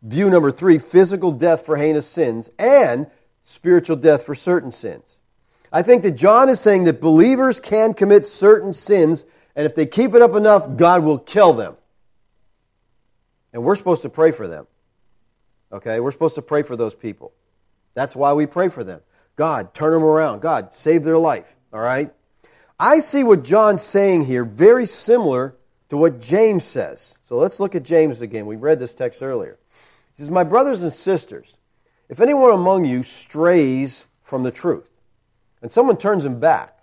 [0.02, 3.10] view number three, physical death for heinous sins, and
[3.44, 5.18] spiritual death for certain sins.
[5.72, 9.24] I think that John is saying that believers can commit certain sins,
[9.56, 11.76] and if they keep it up enough, God will kill them.
[13.52, 14.66] And we're supposed to pray for them.
[15.72, 16.00] Okay?
[16.00, 17.32] We're supposed to pray for those people.
[17.94, 19.00] That's why we pray for them.
[19.36, 20.40] God, turn them around.
[20.40, 21.46] God, save their life.
[21.72, 22.12] All right?
[22.78, 25.56] I see what John's saying here very similar
[25.88, 27.16] to what James says.
[27.24, 28.46] So let's look at James again.
[28.46, 29.58] We read this text earlier.
[30.16, 31.46] He says, My brothers and sisters,
[32.08, 34.88] if anyone among you strays from the truth,
[35.60, 36.78] and someone turns him back,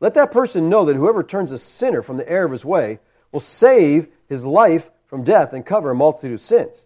[0.00, 2.98] let that person know that whoever turns a sinner from the error of his way
[3.30, 6.84] will save his life from death and cover a multitude of sins.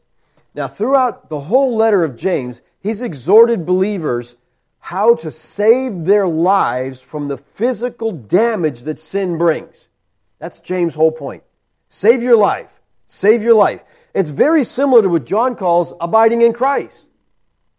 [0.55, 4.35] Now, throughout the whole letter of James, he's exhorted believers
[4.79, 9.89] how to save their lives from the physical damage that sin brings.
[10.39, 11.43] That's James' whole point.
[11.89, 12.71] Save your life.
[13.07, 13.83] Save your life.
[14.15, 17.07] It's very similar to what John calls abiding in Christ.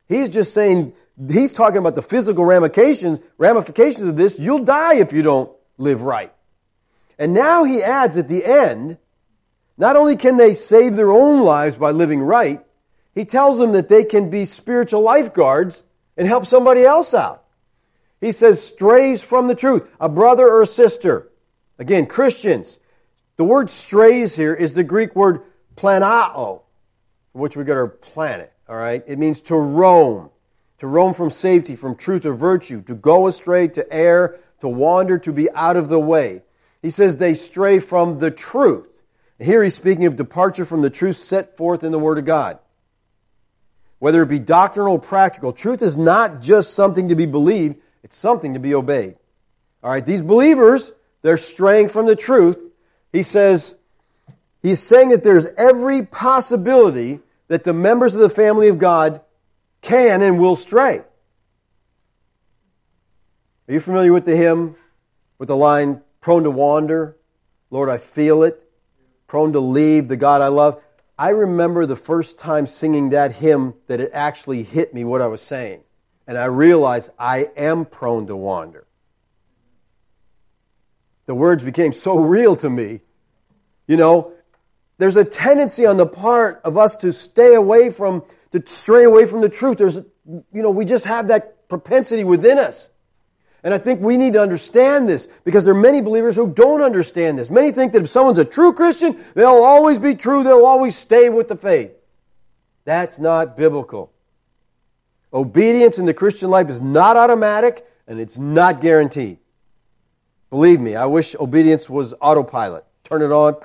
[0.08, 0.94] He's just saying,
[1.30, 4.40] he's talking about the physical ramifications, ramifications of this.
[4.40, 6.34] You'll die if you don't live right.
[7.18, 8.98] And now he adds at the end,
[9.78, 12.62] not only can they save their own lives by living right,
[13.14, 15.84] he tells them that they can be spiritual lifeguards
[16.20, 17.46] and help somebody else out.
[18.20, 21.32] He says strays from the truth, a brother or a sister.
[21.80, 22.78] Again, Christians.
[23.38, 25.44] The word strays here is the Greek word
[25.78, 26.62] planao,
[27.32, 28.52] from which we get our planet.
[28.68, 29.02] All right?
[29.08, 30.30] It means to roam.
[30.80, 35.20] To roam from safety, from truth or virtue, to go astray, to err, to wander,
[35.20, 36.44] to be out of the way.
[36.82, 38.88] He says they stray from the truth.
[39.40, 42.60] Here he's speaking of departure from the truth set forth in the Word of God.
[44.00, 48.16] Whether it be doctrinal or practical, truth is not just something to be believed, it's
[48.16, 49.18] something to be obeyed.
[49.84, 52.58] Alright, these believers, they're straying from the truth.
[53.12, 53.76] He says,
[54.62, 59.22] he's saying that there's every possibility that the members of the family of God
[59.82, 61.02] can and will stray.
[63.68, 64.76] Are you familiar with the hymn,
[65.38, 67.16] with the line, prone to wander?
[67.70, 68.64] Lord, I feel it.
[69.28, 70.82] Prone to leave the God I love.
[71.20, 75.28] I remember the first time singing that hymn that it actually hit me what I
[75.28, 75.82] was saying.
[76.26, 78.88] And I realized I am prone to wander.
[81.26, 83.02] The words became so real to me.
[83.86, 84.32] You know,
[84.98, 89.26] there's a tendency on the part of us to stay away from, to stray away
[89.26, 89.78] from the truth.
[89.78, 92.90] There's, you know, we just have that propensity within us.
[93.64, 96.82] And I think we need to understand this because there are many believers who don't
[96.82, 97.50] understand this.
[97.50, 101.30] Many think that if someone's a true Christian, they'll always be true, they'll always stay
[101.30, 101.92] with the faith.
[102.86, 104.12] That's not biblical.
[105.34, 109.38] Obedience in the Christian life is not automatic and it's not guaranteed.
[110.50, 112.86] Believe me, I wish obedience was autopilot.
[113.04, 113.56] Turn it on.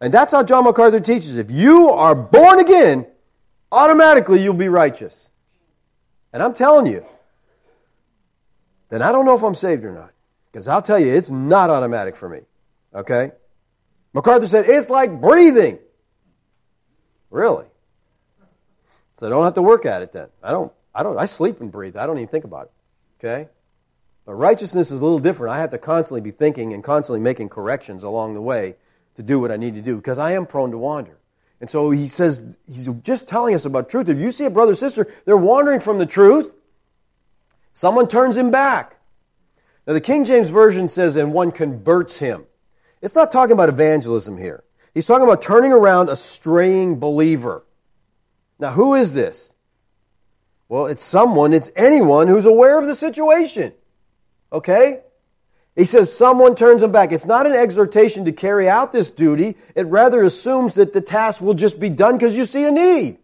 [0.00, 1.36] And that's how John MacArthur teaches.
[1.36, 3.06] If you are born again,
[3.72, 5.18] automatically you'll be righteous.
[6.32, 7.04] And I'm telling you,
[8.88, 10.10] then I don't know if I'm saved or not.
[10.50, 12.40] Because I'll tell you, it's not automatic for me.
[12.94, 13.32] Okay?
[14.14, 15.78] MacArthur said, it's like breathing.
[17.30, 17.66] Really?
[19.16, 20.28] So I don't have to work at it then.
[20.42, 21.96] I don't, I don't, I sleep and breathe.
[21.96, 22.72] I don't even think about it.
[23.18, 23.48] Okay?
[24.24, 25.54] But righteousness is a little different.
[25.54, 28.76] I have to constantly be thinking and constantly making corrections along the way
[29.16, 31.16] to do what I need to do because I am prone to wander.
[31.60, 34.08] And so he says, he's just telling us about truth.
[34.08, 36.52] If you see a brother or sister, they're wandering from the truth,
[37.76, 38.96] Someone turns him back.
[39.86, 42.46] Now, the King James Version says, and one converts him.
[43.02, 44.64] It's not talking about evangelism here.
[44.94, 47.66] He's talking about turning around a straying believer.
[48.58, 49.52] Now, who is this?
[50.70, 53.74] Well, it's someone, it's anyone who's aware of the situation.
[54.50, 55.02] Okay?
[55.74, 57.12] He says someone turns him back.
[57.12, 59.58] It's not an exhortation to carry out this duty.
[59.74, 63.18] It rather assumes that the task will just be done because you see a need.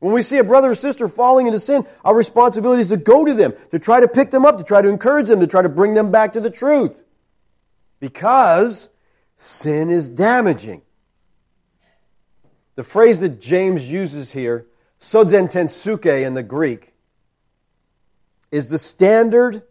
[0.00, 3.24] When we see a brother or sister falling into sin, our responsibility is to go
[3.24, 5.62] to them, to try to pick them up, to try to encourage them, to try
[5.62, 7.02] to bring them back to the truth.
[7.98, 8.88] Because
[9.36, 10.82] sin is damaging.
[12.76, 14.66] The phrase that James uses here,
[15.00, 16.92] sozen tensuke in the Greek,
[18.52, 19.62] is the standard,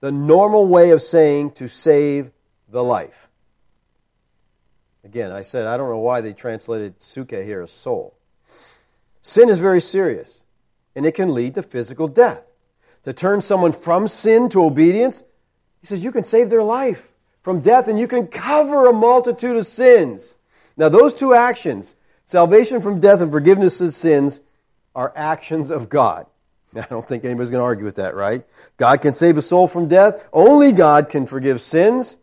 [0.00, 2.32] the normal way of saying to save
[2.68, 3.28] the life.
[5.04, 8.15] Again, I said I don't know why they translated psuche here as soul.
[9.26, 10.40] Sin is very serious,
[10.94, 12.44] and it can lead to physical death.
[13.02, 15.20] To turn someone from sin to obedience,
[15.80, 17.04] he says you can save their life
[17.42, 20.32] from death and you can cover a multitude of sins.
[20.76, 21.92] Now, those two actions,
[22.24, 24.38] salvation from death and forgiveness of sins,
[24.94, 26.26] are actions of God.
[26.76, 28.46] I don't think anybody's going to argue with that, right?
[28.76, 30.24] God can save a soul from death.
[30.32, 32.16] Only God can forgive sins.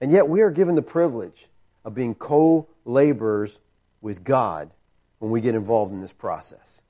[0.00, 1.46] And yet we are given the privilege
[1.84, 3.58] of being co-laborers
[4.00, 4.70] with God
[5.18, 6.80] when we get involved in this process.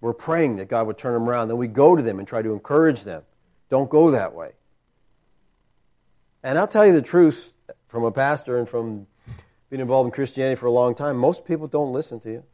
[0.00, 1.48] We're praying that God would turn them around.
[1.48, 3.22] Then we go to them and try to encourage them.
[3.70, 4.52] Don't go that way.
[6.42, 7.50] And I'll tell you the truth
[7.88, 9.06] from a pastor and from
[9.70, 12.44] being involved in Christianity for a long time, most people don't listen to you.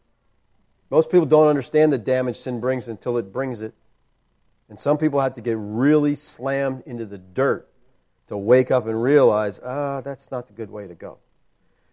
[0.91, 3.75] Most people don't understand the damage sin brings until it brings it.
[4.69, 7.69] And some people have to get really slammed into the dirt
[8.29, 11.19] to wake up and realize, ah, that's not the good way to go.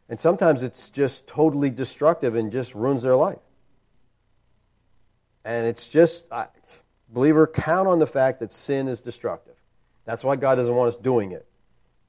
[0.10, 3.40] And sometimes it's just totally destructive and just ruins their life.
[5.44, 6.48] And it's just, I,
[7.10, 9.56] believer, count on the fact that sin is destructive.
[10.06, 11.46] That's why God doesn't want us doing it.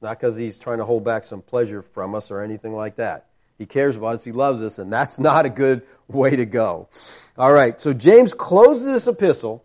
[0.00, 3.26] Not because He's trying to hold back some pleasure from us or anything like that.
[3.58, 6.88] He cares about us, He loves us, and that's not a good way to go.
[7.36, 9.64] All right, so James closes this epistle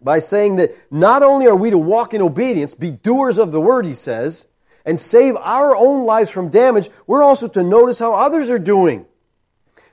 [0.00, 3.60] by saying that not only are we to walk in obedience, be doers of the
[3.60, 4.46] word, he says,
[4.88, 9.04] and save our own lives from damage, we're also to notice how others are doing.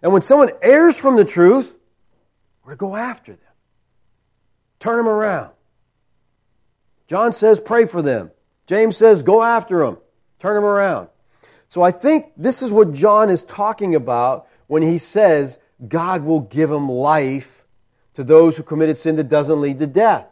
[0.02, 1.70] And when someone errs from the truth,
[2.64, 3.54] we're to go after them.
[4.80, 5.52] Turn them around.
[7.08, 8.32] John says, pray for them.
[8.68, 9.98] James says, go after them.
[10.40, 11.10] Turn them around.
[11.68, 16.40] So I think this is what John is talking about when he says God will
[16.40, 17.66] give them life
[18.14, 20.26] to those who committed sin that doesn't lead to death.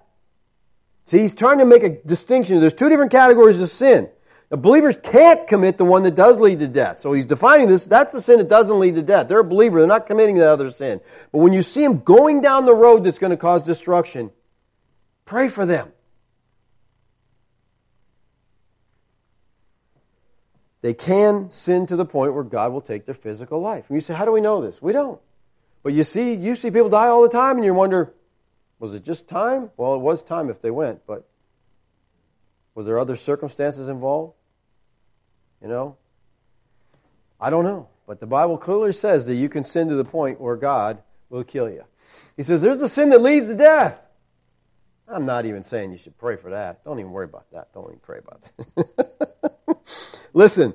[1.03, 2.61] See, he's trying to make a distinction.
[2.61, 4.07] There's two different categories of sin.
[4.49, 6.99] Believers can't commit the one that does lead to death.
[6.99, 7.85] So he's defining this.
[7.85, 9.27] That's the sin that doesn't lead to death.
[9.27, 9.79] They're a believer.
[9.79, 11.01] They're not committing the other sin.
[11.31, 14.31] But when you see them going down the road that's going to cause destruction,
[15.25, 15.91] pray for them.
[20.81, 23.85] They can sin to the point where God will take their physical life.
[23.87, 24.81] And you say, how do we know this?
[24.81, 25.19] We don't.
[25.81, 28.13] But you see, you see people die all the time and you wonder,
[28.79, 29.71] was it just time?
[29.77, 31.25] Well, it was time if they went, but
[32.75, 34.33] was there other circumstances involved?
[35.61, 35.97] You know?
[37.39, 37.89] I don't know.
[38.07, 41.43] But the Bible clearly says that you can sin to the point where God will
[41.43, 41.83] kill you.
[42.35, 43.99] He says there's a sin that leads to death.
[45.07, 46.83] I'm not even saying you should pray for that.
[46.83, 47.73] Don't even worry about that.
[47.73, 48.41] Don't even pray about
[48.75, 49.77] that.
[50.33, 50.73] Listen,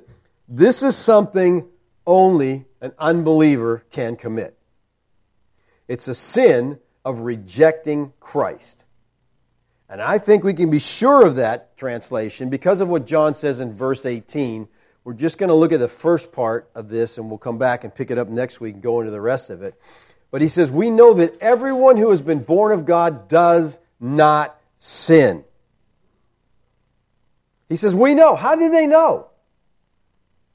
[0.48, 1.66] this is something
[2.06, 4.56] only an unbeliever can commit.
[5.88, 8.84] It's a sin of rejecting Christ.
[9.88, 13.60] And I think we can be sure of that translation because of what John says
[13.60, 14.68] in verse 18.
[15.02, 17.84] We're just going to look at the first part of this and we'll come back
[17.84, 19.80] and pick it up next week and go into the rest of it.
[20.30, 24.58] But he says, We know that everyone who has been born of God does not
[24.76, 25.44] sin.
[27.70, 28.36] He says, We know.
[28.36, 29.28] How do they know?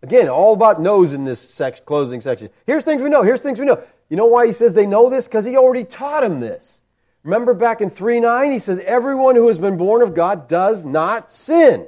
[0.03, 2.49] Again, all about knows in this section, closing section.
[2.67, 3.23] Here's things we know.
[3.23, 3.81] Here's things we know.
[4.09, 5.27] You know why he says they know this?
[5.27, 6.79] Because he already taught them this.
[7.23, 10.83] Remember back in 3 9, he says, Everyone who has been born of God does
[10.83, 11.87] not sin.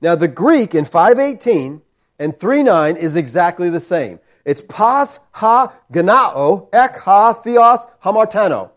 [0.00, 1.80] Now, the Greek in 518
[2.18, 4.18] and 3 9 is exactly the same.
[4.44, 8.70] It's pas ha ganao, ek ha theos hamartano.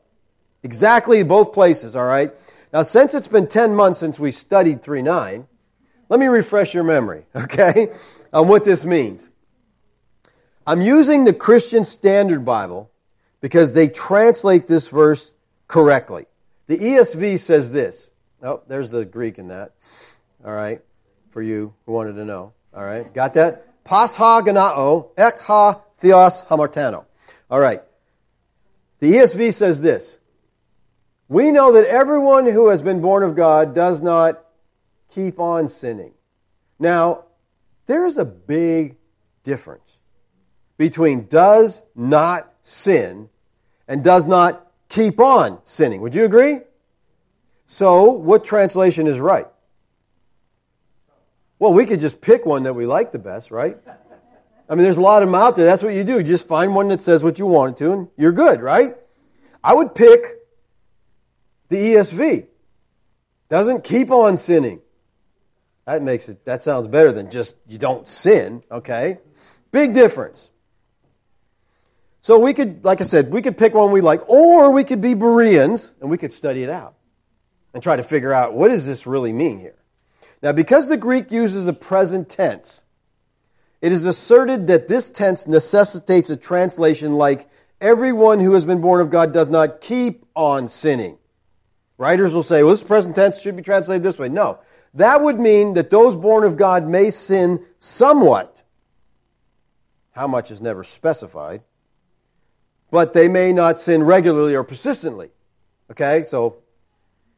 [0.64, 2.34] Exactly both places, all right?
[2.72, 5.48] Now, since it's been 10 months since we studied 3 9,
[6.10, 7.92] let me refresh your memory, okay,
[8.32, 9.28] on what this means.
[10.68, 12.91] I'm using the Christian Standard Bible
[13.42, 15.32] because they translate this verse
[15.68, 16.26] correctly.
[16.68, 18.10] The ESV says this.
[18.42, 19.74] Oh, there's the Greek in that.
[20.46, 20.82] All right,
[21.32, 22.54] for you who wanted to know.
[22.74, 23.84] All right, got that?
[23.84, 27.06] Pas ha ganao, ek ha theos hamartano.
[27.50, 27.84] All right.
[29.00, 30.18] The ESV says this.
[31.28, 34.44] We know that everyone who has been born of God does not
[35.12, 36.14] keep on sinning.
[36.80, 37.26] Now,
[37.88, 38.98] there is a big
[39.44, 39.98] difference
[40.78, 43.30] between does not sin
[43.88, 46.02] and does not keep on sinning.
[46.02, 46.60] Would you agree?
[47.66, 49.48] So, what translation is right?
[51.60, 53.78] Well, we could just pick one that we like the best, right?
[54.68, 55.66] I mean, there's a lot of them out there.
[55.66, 56.18] That's what you do.
[56.18, 58.96] You just find one that says what you want it to, and you're good, right?
[59.64, 60.22] I would pick
[61.70, 62.48] the ESV.
[63.50, 64.82] Doesn't keep on sinning.
[65.86, 69.20] That makes it, that sounds better than just you don't sin, okay?
[69.72, 70.50] Big difference.
[72.22, 75.02] So we could, like I said, we could pick one we like, or we could
[75.02, 76.94] be Bereans and we could study it out
[77.74, 79.76] and try to figure out what does this really mean here.
[80.44, 82.84] Now, because the Greek uses the present tense,
[83.82, 89.02] it is asserted that this tense necessitates a translation like, everyone who has been born
[89.02, 91.18] of God does not keep on sinning.
[91.98, 94.30] Writers will say, well, this present tense should be translated this way.
[94.30, 94.60] No.
[94.96, 98.62] That would mean that those born of God may sin somewhat.
[100.12, 101.64] How much is never specified
[102.92, 105.30] but they may not sin regularly or persistently.
[105.90, 106.58] Okay, so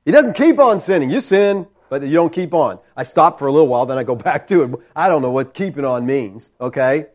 [0.03, 1.09] he doesn't keep on sinning.
[1.09, 2.79] You sin, but you don't keep on.
[2.97, 4.79] I stop for a little while, then I go back to it.
[4.95, 6.49] I don't know what keeping on means.
[6.59, 7.07] Okay?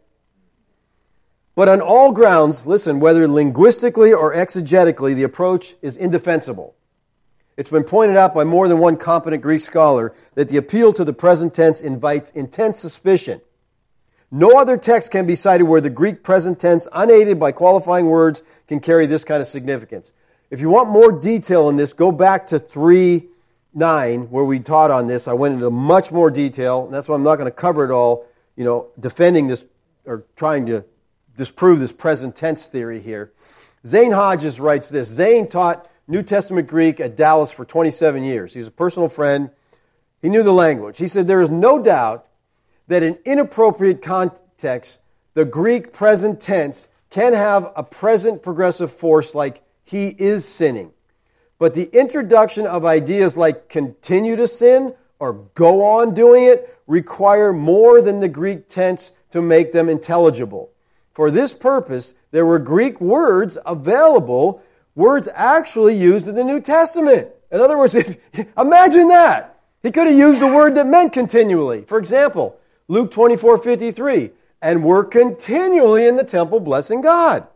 [1.55, 6.77] But on all grounds, listen, whether linguistically or exegetically, the approach is indefensible.
[7.57, 11.05] It's been pointed out by more than one competent Greek scholar that the appeal to
[11.05, 13.41] the present tense invites intense suspicion
[14.31, 18.43] no other text can be cited where the Greek present tense, unaided by qualifying words,
[18.67, 20.13] can carry this kind of significance.
[20.51, 23.29] If you want more detail in this, go back to 3
[23.75, 25.29] 9, where we taught on this.
[25.29, 27.91] I went into much more detail, and that's why I'm not going to cover it
[27.91, 28.27] all,
[28.57, 29.65] you know, defending this
[30.05, 30.85] or trying to
[31.37, 33.33] disprove this present tense theory here.
[33.87, 35.09] Zane Hodges writes this.
[35.09, 38.53] Zane taught New Testament Greek at Dallas for 27 years.
[38.53, 39.51] He's a personal friend.
[40.23, 40.99] He knew the language.
[40.99, 42.27] He said, There is no doubt
[42.89, 44.99] that in inappropriate context,
[45.35, 50.93] the Greek present tense can have a present progressive force like he is sinning.
[51.59, 57.53] But the introduction of ideas like continue to sin or go on doing it require
[57.53, 60.71] more than the Greek tense to make them intelligible.
[61.13, 64.63] For this purpose, there were Greek words available,
[64.95, 67.29] words actually used in the New Testament.
[67.51, 68.17] In other words, if,
[68.59, 69.59] imagine that.
[69.83, 71.83] He could have used a word that meant continually.
[71.83, 72.59] For example,
[72.89, 74.31] Luke 24 53,
[74.63, 77.47] and were continually in the temple blessing God.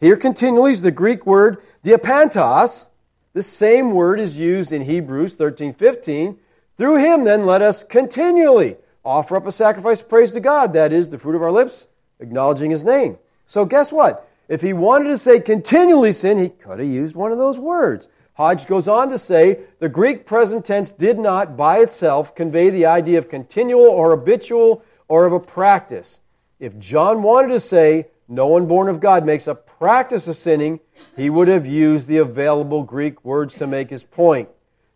[0.00, 2.86] Here continually is the Greek word diapantos.
[3.32, 6.38] The same word is used in Hebrews 13 15.
[6.78, 10.74] Through him, then, let us continually offer up a sacrifice of praise to God.
[10.74, 11.86] That is the fruit of our lips,
[12.20, 13.18] acknowledging his name.
[13.46, 14.28] So, guess what?
[14.48, 18.06] If he wanted to say continually sin, he could have used one of those words.
[18.36, 22.86] Hodge goes on to say the Greek present tense did not, by itself, convey the
[22.86, 26.18] idea of continual or habitual or of a practice.
[26.60, 30.80] If John wanted to say, no one born of God makes a practice of sinning,
[31.16, 34.50] he would have used the available Greek words to make his point.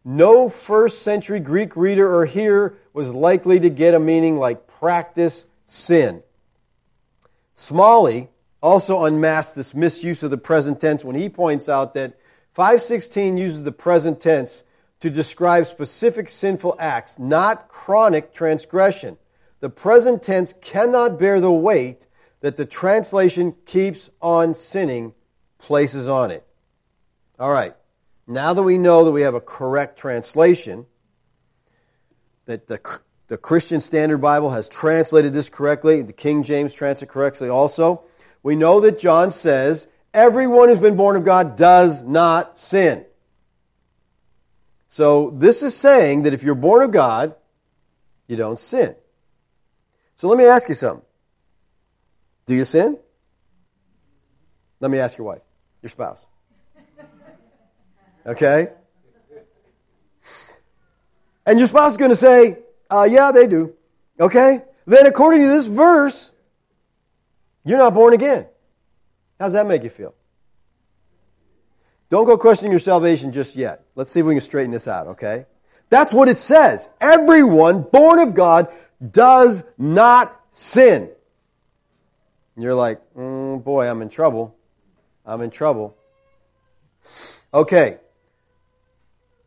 [0.04, 5.46] No first century Greek reader or hearer was likely to get a meaning like practice
[5.66, 6.22] sin.
[7.54, 8.28] Smalley
[8.62, 12.18] also unmasked this misuse of the present tense when he points out that
[12.54, 14.62] 516 uses the present tense
[15.00, 19.16] to describe specific sinful acts, not chronic transgression.
[19.60, 22.06] The present tense cannot bear the weight
[22.40, 25.14] that the translation keeps on sinning
[25.58, 26.46] places on it.
[27.38, 27.74] All right.
[28.26, 30.86] Now that we know that we have a correct translation,
[32.46, 32.80] that the,
[33.28, 38.02] the Christian Standard Bible has translated this correctly, the King James translates correctly also,
[38.42, 43.04] we know that John says Everyone who's been born of God does not sin.
[44.88, 47.36] So this is saying that if you're born of God,
[48.26, 48.96] you don't sin.
[50.16, 51.04] So let me ask you something.
[52.46, 52.98] Do you sin?
[54.80, 55.42] Let me ask your wife,
[55.82, 56.20] your spouse.
[58.26, 58.68] Okay?
[61.46, 62.58] And your spouse is going to say,
[62.90, 63.72] uh, yeah, they do.
[64.20, 64.60] Okay?
[64.86, 66.30] Then according to this verse,
[67.64, 68.46] you're not born again.
[69.40, 70.14] How does that make you feel?
[72.10, 73.82] Don't go questioning your salvation just yet.
[73.94, 75.46] Let's see if we can straighten this out, okay?
[75.88, 76.86] That's what it says.
[77.00, 78.70] Everyone born of God
[79.10, 81.08] does not sin.
[82.54, 84.54] And you're like, mm, boy, I'm in trouble.
[85.24, 85.96] I'm in trouble.
[87.54, 87.96] Okay.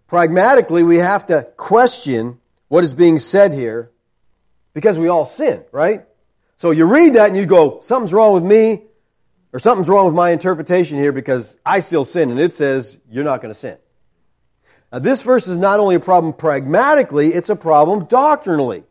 [0.08, 3.92] Pragmatically, we have to question what is being said here
[4.74, 6.06] because we all sin, right?
[6.56, 8.86] So you read that and you go, something's wrong with me
[9.54, 13.24] or something's wrong with my interpretation here because I still sin, and it says you're
[13.24, 13.78] not going to sin.
[14.92, 18.84] Now, this verse is not only a problem pragmatically, it's a problem doctrinally.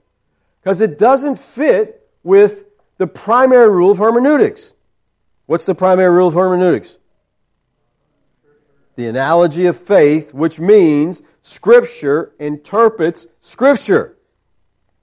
[0.63, 2.65] Because it doesn't fit with
[2.97, 4.73] the primary rule of hermeneutics.
[5.47, 6.97] What's the primary rule of hermeneutics?
[8.95, 14.17] The analogy of faith, which means Scripture interprets Scripture.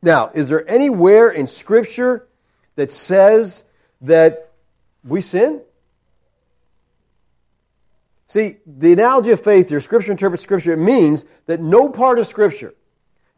[0.02, 2.28] Now, is there anywhere in Scripture
[2.76, 3.66] that says
[4.02, 4.49] that
[5.04, 5.62] we sin?
[8.28, 12.28] See, the analogy of faith here, Scripture interprets Scripture, it means that no part of
[12.28, 12.76] Scripture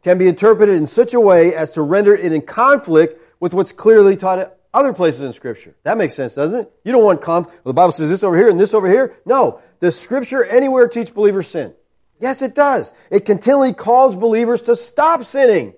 [0.04, 3.72] can be interpreted in such a way as to render it in conflict with what's
[3.72, 5.76] clearly taught at other places in Scripture.
[5.84, 6.72] That makes sense, doesn't it?
[6.84, 7.64] You don't want conflict.
[7.64, 9.16] Well, the Bible says this over here and this over here.
[9.26, 9.62] No.
[9.80, 11.74] Does Scripture anywhere teach believers sin?
[12.20, 12.94] Yes, it does.
[13.10, 15.74] It continually calls believers to stop sinning.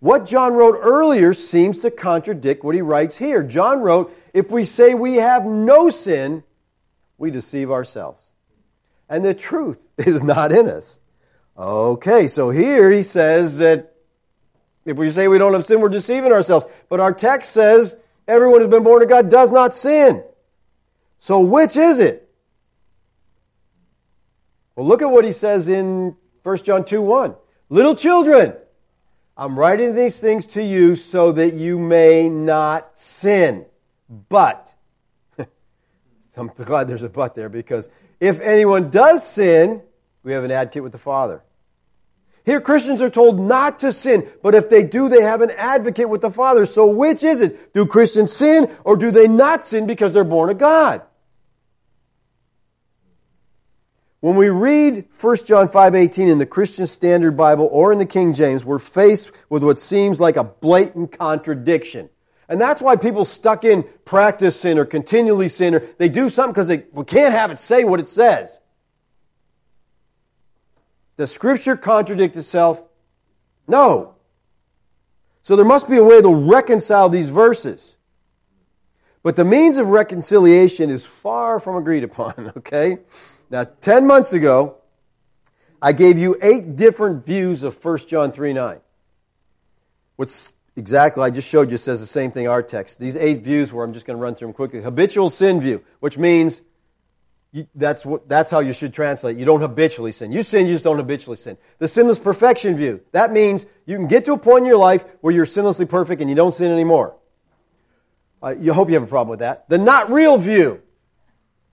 [0.00, 3.42] What John wrote earlier seems to contradict what he writes here.
[3.42, 6.42] John wrote, if we say we have no sin,
[7.18, 8.22] we deceive ourselves.
[9.08, 11.00] And the truth is not in us.
[11.58, 13.92] Okay, so here he says that
[14.84, 16.66] if we say we don't have sin, we're deceiving ourselves.
[16.88, 20.24] But our text says everyone who's been born of God does not sin.
[21.18, 22.28] So which is it?
[24.74, 27.34] Well, look at what he says in 1 John 2 1.
[27.68, 28.54] Little children,
[29.36, 33.66] I'm writing these things to you so that you may not sin.
[34.10, 34.72] But,
[36.36, 37.88] I'm glad there's a but there because
[38.18, 39.82] if anyone does sin,
[40.24, 41.42] we have an advocate with the Father.
[42.44, 46.08] Here, Christians are told not to sin, but if they do, they have an advocate
[46.08, 46.64] with the Father.
[46.64, 47.72] So, which is it?
[47.74, 51.02] Do Christians sin or do they not sin because they're born of God?
[54.20, 58.34] When we read 1 John 5:18 in the Christian Standard Bible or in the King
[58.34, 62.10] James, we're faced with what seems like a blatant contradiction.
[62.50, 66.52] And that's why people stuck in practice sin or continually sin or they do something
[66.52, 68.58] because they we can't have it say what it says.
[71.16, 72.82] Does scripture contradict itself?
[73.68, 74.16] No.
[75.42, 77.96] So there must be a way to reconcile these verses.
[79.22, 82.98] But the means of reconciliation is far from agreed upon, okay?
[83.48, 84.76] Now, 10 months ago,
[85.80, 88.80] I gave you eight different views of 1 John 3 9.
[90.16, 92.98] What's exactly, I just showed you, says the same thing our text.
[92.98, 94.80] These eight views where I'm just going to run through them quickly.
[94.80, 96.60] Habitual sin view, which means
[97.52, 99.36] you, that's what, that's how you should translate.
[99.36, 100.30] You don't habitually sin.
[100.30, 101.58] You sin, you just don't habitually sin.
[101.78, 103.00] The sinless perfection view.
[103.12, 106.20] That means you can get to a point in your life where you're sinlessly perfect
[106.20, 107.16] and you don't sin anymore.
[108.42, 109.68] Uh, you hope you have a problem with that.
[109.68, 110.80] The not real view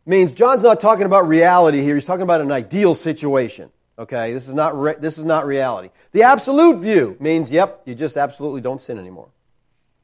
[0.06, 1.94] means John's not talking about reality here.
[1.94, 3.70] He's talking about an ideal situation.
[4.00, 5.90] Okay, this is not re- this is not reality.
[6.12, 9.30] The absolute view means, yep, you just absolutely don't sin anymore.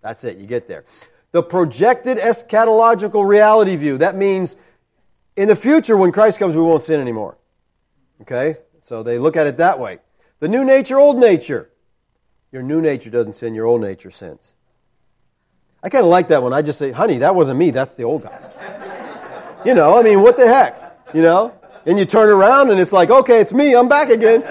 [0.02, 0.38] That's it.
[0.38, 0.84] You get there.
[1.32, 4.00] The projected eschatological reality view.
[4.00, 4.56] That means
[5.36, 7.38] in the future, when Christ comes, we won't sin anymore.
[8.22, 10.00] Okay, so they look at it that way.
[10.40, 11.70] The new nature, old nature.
[12.52, 13.54] Your new nature doesn't sin.
[13.54, 14.54] Your old nature sins.
[15.84, 16.54] I kind of like that one.
[16.54, 17.72] I just say, honey, that wasn't me.
[17.72, 19.62] That's the old guy.
[19.66, 21.00] you know, I mean, what the heck?
[21.14, 21.54] You know?
[21.86, 23.76] And you turn around and it's like, okay, it's me.
[23.76, 24.42] I'm back again.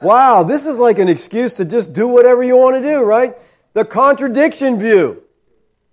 [0.00, 3.36] wow, this is like an excuse to just do whatever you want to do, right?
[3.74, 5.22] The contradiction view.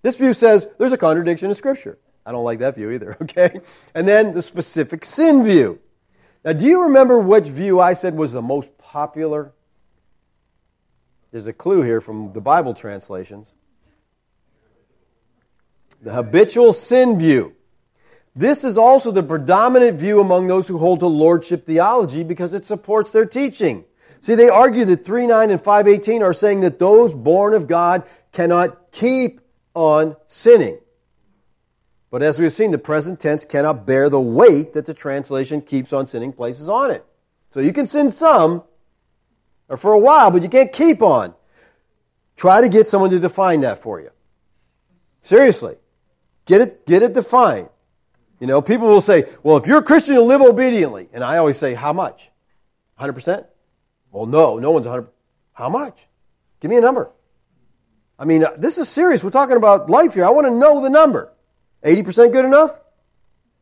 [0.01, 1.97] This view says there's a contradiction in Scripture.
[2.25, 3.61] I don't like that view either, okay?
[3.93, 5.79] And then the specific sin view.
[6.45, 9.53] Now, do you remember which view I said was the most popular?
[11.31, 13.51] There's a clue here from the Bible translations.
[16.01, 17.55] The habitual sin view.
[18.35, 22.65] This is also the predominant view among those who hold to lordship theology because it
[22.65, 23.85] supports their teaching.
[24.21, 28.91] See, they argue that 3.9 and 5.18 are saying that those born of God cannot
[28.91, 29.41] keep
[29.75, 30.79] on sinning.
[32.09, 35.93] But as we've seen, the present tense cannot bear the weight that the translation keeps
[35.93, 37.05] on sinning places on it.
[37.51, 38.63] So you can sin some,
[39.67, 41.33] or for a while, but you can't keep on.
[42.35, 44.09] Try to get someone to define that for you.
[45.21, 45.75] Seriously.
[46.45, 47.69] Get it, get it defined.
[48.39, 51.09] You know, people will say, well, if you're a Christian, you'll live obediently.
[51.13, 52.29] And I always say, how much?
[52.99, 53.45] 100%?
[54.11, 55.09] Well, no, no one's 100
[55.53, 55.99] How much?
[56.59, 57.09] Give me a number.
[58.17, 59.23] I mean, uh, this is serious.
[59.23, 60.25] We're talking about life here.
[60.25, 61.31] I want to know the number.
[61.83, 62.79] 80% good enough?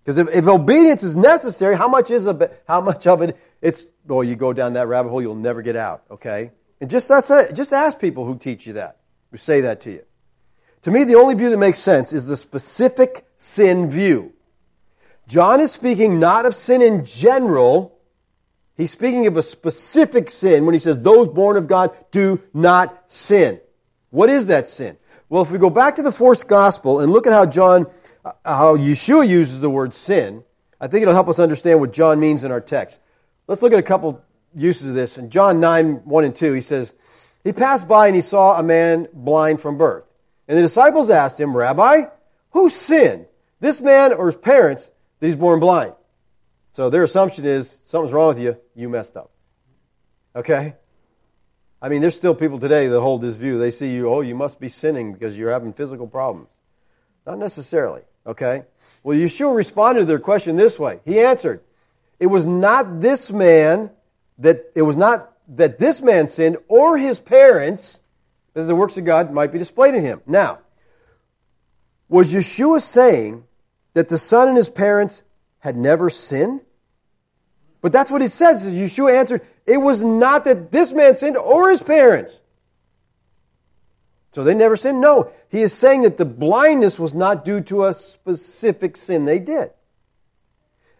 [0.03, 3.37] Because if, if obedience is necessary, how much is a, how much of it?
[3.61, 6.03] It's oh, you go down that rabbit hole, you'll never get out.
[6.11, 7.53] Okay, and just that's it.
[7.53, 8.97] Just ask people who teach you that,
[9.29, 10.03] who say that to you.
[10.83, 14.33] To me, the only view that makes sense is the specific sin view.
[15.31, 17.97] John is speaking not of sin in general.
[18.75, 23.09] He's speaking of a specific sin when he says, those born of God do not
[23.09, 23.61] sin.
[24.09, 24.97] What is that sin?
[25.29, 27.87] Well, if we go back to the fourth gospel and look at how John,
[28.25, 30.43] uh, how Yeshua uses the word sin,
[30.81, 32.99] I think it'll help us understand what John means in our text.
[33.47, 34.21] Let's look at a couple
[34.53, 35.17] uses of this.
[35.17, 36.93] In John 9, 1 and 2, he says,
[37.45, 40.03] He passed by and he saw a man blind from birth.
[40.49, 42.01] And the disciples asked him, Rabbi,
[42.49, 43.27] who sinned,
[43.61, 44.91] this man or his parents,
[45.21, 45.93] that he's born blind?
[46.73, 49.31] So their assumption is something's wrong with you, you messed up.
[50.35, 50.75] Okay?
[51.81, 53.57] I mean, there's still people today that hold this view.
[53.57, 56.49] They see you, oh, you must be sinning because you're having physical problems.
[57.25, 58.01] Not necessarily.
[58.25, 58.65] Okay?
[59.03, 60.99] Well, Yeshua responded to their question this way.
[61.05, 61.61] He answered,
[62.19, 63.91] It was not this man
[64.39, 67.99] that, it was not that this man sinned or his parents,
[68.53, 70.21] that the works of God might be displayed in him.
[70.25, 70.59] Now,
[72.09, 73.43] was Yeshua saying
[73.93, 75.21] that the son and his parents
[75.59, 76.61] had never sinned?
[77.81, 78.65] But that's what he says.
[78.65, 82.39] Yeshua answered, it was not that this man sinned or his parents.
[84.31, 85.01] So they never sinned?
[85.01, 85.31] No.
[85.49, 89.71] He is saying that the blindness was not due to a specific sin they did.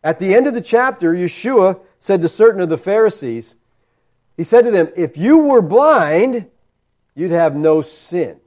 [0.04, 3.54] At the end of the chapter, Yeshua said to certain of the Pharisees,
[4.36, 6.50] He said to them, If you were blind,
[7.16, 8.40] you'd have no sin.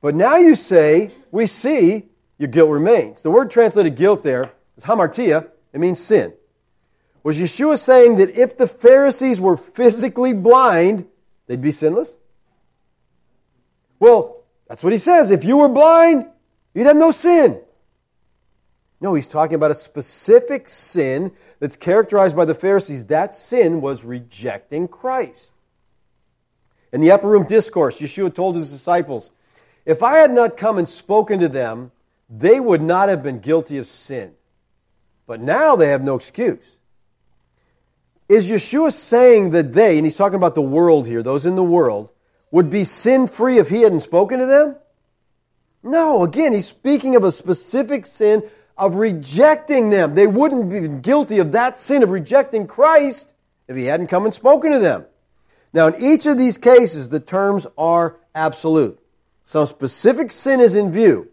[0.00, 2.08] But now you say, we see
[2.42, 3.22] your guilt remains.
[3.22, 5.48] The word translated guilt there is hamartia.
[5.72, 6.32] It means sin.
[7.22, 11.06] Was Yeshua saying that if the Pharisees were physically blind,
[11.46, 12.12] they'd be sinless?
[14.00, 15.30] Well, that's what he says.
[15.30, 16.26] If you were blind,
[16.74, 17.60] you'd have no sin.
[19.00, 21.30] No, he's talking about a specific sin
[21.60, 23.04] that's characterized by the Pharisees.
[23.04, 25.48] That sin was rejecting Christ.
[26.92, 29.30] In the upper room discourse, Yeshua told his disciples,
[29.86, 31.92] If I had not come and spoken to them,
[32.34, 34.32] they would not have been guilty of sin.
[35.26, 36.64] But now they have no excuse.
[38.28, 41.62] Is Yeshua saying that they, and he's talking about the world here, those in the
[41.62, 42.08] world,
[42.50, 44.76] would be sin free if he hadn't spoken to them?
[45.82, 48.44] No, again, he's speaking of a specific sin
[48.78, 50.14] of rejecting them.
[50.14, 53.30] They wouldn't be guilty of that sin of rejecting Christ
[53.68, 55.04] if he hadn't come and spoken to them.
[55.74, 58.98] Now, in each of these cases, the terms are absolute.
[59.44, 61.31] Some specific sin is in view.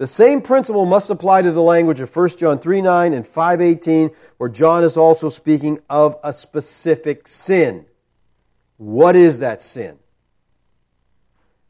[0.00, 4.12] The same principle must apply to the language of 1 John 3 9 and 518,
[4.38, 7.84] where John is also speaking of a specific sin.
[8.78, 9.98] What is that sin?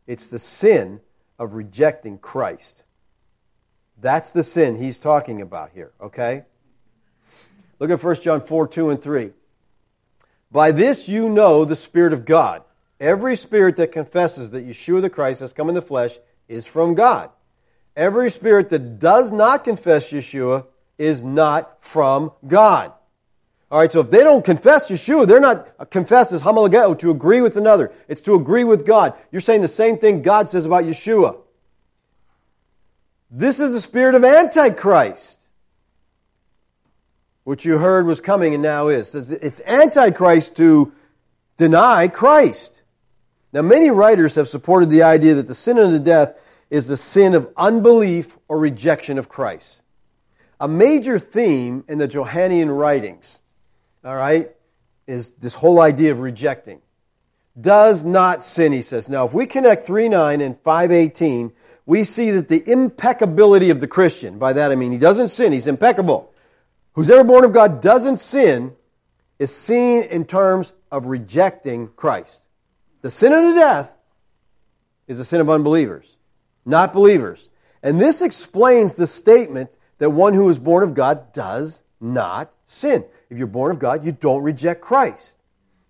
[0.07, 1.01] It's the sin
[1.41, 2.85] of rejecting Christ.
[4.01, 6.45] That's the sin he's talking about here, okay?
[7.81, 9.33] Look at 1 John 4 2 and 3.
[10.53, 12.63] By this you know the Spirit of God.
[13.01, 16.17] Every spirit that confesses that Yeshua the Christ has come in the flesh
[16.47, 17.31] is from God.
[18.01, 20.65] Every spirit that does not confess Yeshua
[20.97, 22.95] is not from God.
[23.71, 27.11] All right, so if they don't confess Yeshua, they're not uh, confess as homologeo, to
[27.11, 27.93] agree with another.
[28.09, 29.13] It's to agree with God.
[29.31, 31.37] You're saying the same thing God says about Yeshua.
[33.31, 35.37] This is the spirit of Antichrist,
[37.45, 39.15] which you heard was coming and now is.
[39.15, 40.95] It's Antichrist to
[41.59, 42.81] deny Christ.
[43.53, 46.35] Now, many writers have supported the idea that the sin unto death
[46.71, 49.83] is the sin of unbelief or rejection of Christ.
[50.61, 53.39] A major theme in the Johannine writings,
[54.05, 54.51] all right,
[55.07, 56.81] is this whole idea of rejecting.
[57.61, 59.09] Does not sin, he says.
[59.09, 61.53] Now, if we connect 3 9 and 518,
[61.85, 65.53] we see that the impeccability of the Christian, by that I mean he doesn't sin,
[65.53, 66.33] he's impeccable.
[66.93, 68.77] Who's ever born of God doesn't sin,
[69.39, 72.41] is seen in terms of rejecting Christ.
[73.01, 73.91] The sin unto death
[75.09, 76.15] is the sin of unbelievers
[76.65, 77.49] not believers.
[77.83, 83.05] And this explains the statement that one who is born of God does not sin.
[83.29, 85.31] If you're born of God, you don't reject Christ.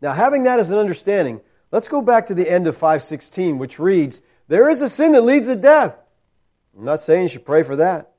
[0.00, 1.40] Now, having that as an understanding,
[1.70, 5.22] let's go back to the end of 516, which reads, There is a sin that
[5.22, 5.96] leads to death.
[6.76, 8.12] I'm not saying you should pray for that.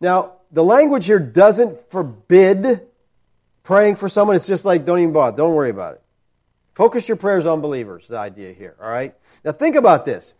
[0.00, 2.82] Now, the language here doesn't forbid
[3.62, 4.36] praying for someone.
[4.36, 5.36] It's just like, don't even bother.
[5.36, 6.02] Don't worry about it.
[6.74, 9.14] Focus your prayers on believers, the idea here, all right?
[9.44, 10.32] Now, think about this.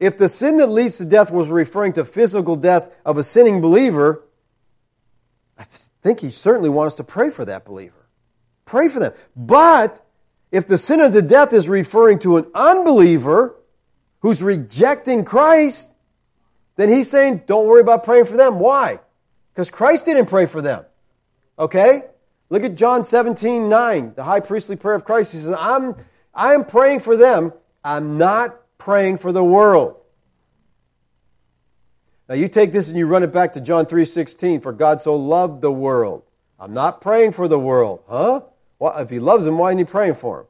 [0.00, 3.60] If the sin that leads to death was referring to physical death of a sinning
[3.60, 4.24] believer,
[5.58, 5.64] I
[6.02, 7.94] think he certainly wants us to pray for that believer.
[8.64, 9.12] Pray for them.
[9.36, 10.00] But
[10.50, 13.54] if the sin unto death is referring to an unbeliever
[14.20, 15.86] who's rejecting Christ,
[16.76, 18.58] then he's saying, don't worry about praying for them.
[18.58, 19.00] Why?
[19.52, 20.86] Because Christ didn't pray for them.
[21.58, 22.04] Okay?
[22.48, 25.32] Look at John 17, 9, the high priestly prayer of Christ.
[25.32, 25.94] He says, I'm,
[26.34, 27.52] I'm praying for them.
[27.84, 29.96] I'm not praying for the world.
[32.28, 35.16] Now you take this and you run it back to John 3:16 for God so
[35.16, 36.22] loved the world.
[36.58, 38.02] I'm not praying for the world.
[38.08, 38.42] Huh?
[38.78, 40.46] Well, if he loves them, why isn't he praying for him?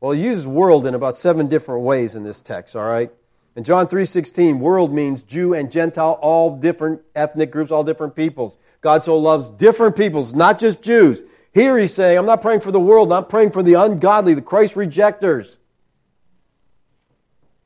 [0.00, 3.10] Well, he uses world in about seven different ways in this text, all right?
[3.56, 8.56] In John 3:16, world means Jew and Gentile, all different ethnic groups, all different peoples.
[8.80, 11.22] God so loves different peoples, not just Jews.
[11.52, 14.42] Here he's saying, I'm not praying for the world, I'm praying for the ungodly, the
[14.42, 15.56] Christ rejectors.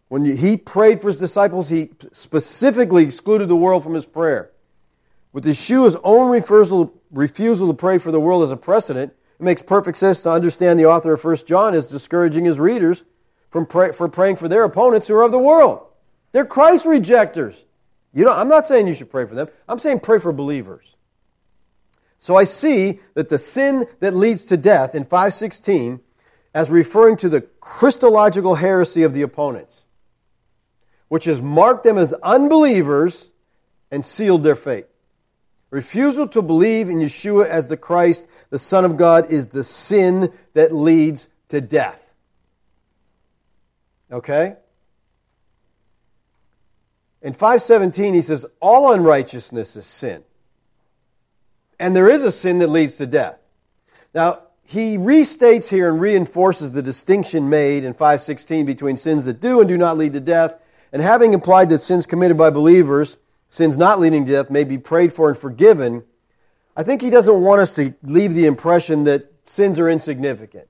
[0.09, 4.51] When he prayed for his disciples, he specifically excluded the world from his prayer.
[5.33, 9.61] With Yeshua's own refusal, refusal to pray for the world as a precedent, it makes
[9.61, 13.03] perfect sense to understand the author of 1 John is discouraging his readers
[13.51, 15.87] from pray, for praying for their opponents who are of the world.
[16.33, 17.63] They're Christ rejectors.
[18.15, 19.49] You know, I'm not saying you should pray for them.
[19.69, 20.85] I'm saying pray for believers.
[22.19, 26.01] So I see that the sin that leads to death in 516
[26.55, 29.85] as referring to the Christological heresy of the opponents
[31.09, 33.29] which has marked them as unbelievers
[33.91, 34.87] and sealed their fate.
[35.71, 40.33] Refusal to believe in Yeshua as the Christ, the Son of God, is the sin
[40.55, 42.01] that leads to death.
[44.11, 44.57] Okay?
[47.21, 50.23] In 517, he says, all unrighteousness is sin.
[51.79, 53.39] And there is a sin that leads to death.
[54.15, 59.61] Now, he restates here and reinforces the distinction made in 516 between sins that do
[59.61, 60.55] and do not lead to death
[60.93, 63.17] and having implied that sins committed by believers,
[63.49, 66.05] sins not leading to death, may be prayed for and forgiven,
[66.77, 70.69] I think he doesn't want us to leave the impression that sins are insignificant.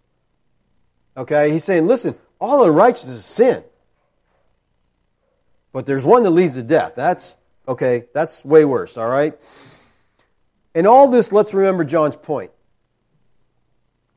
[1.16, 1.50] Okay?
[1.50, 3.64] He's saying, listen, all unrighteousness is sin.
[5.72, 6.94] But there's one that leads to death.
[6.96, 9.38] That's, okay, that's way worse, all right?
[10.74, 12.50] In all this, let's remember John's point.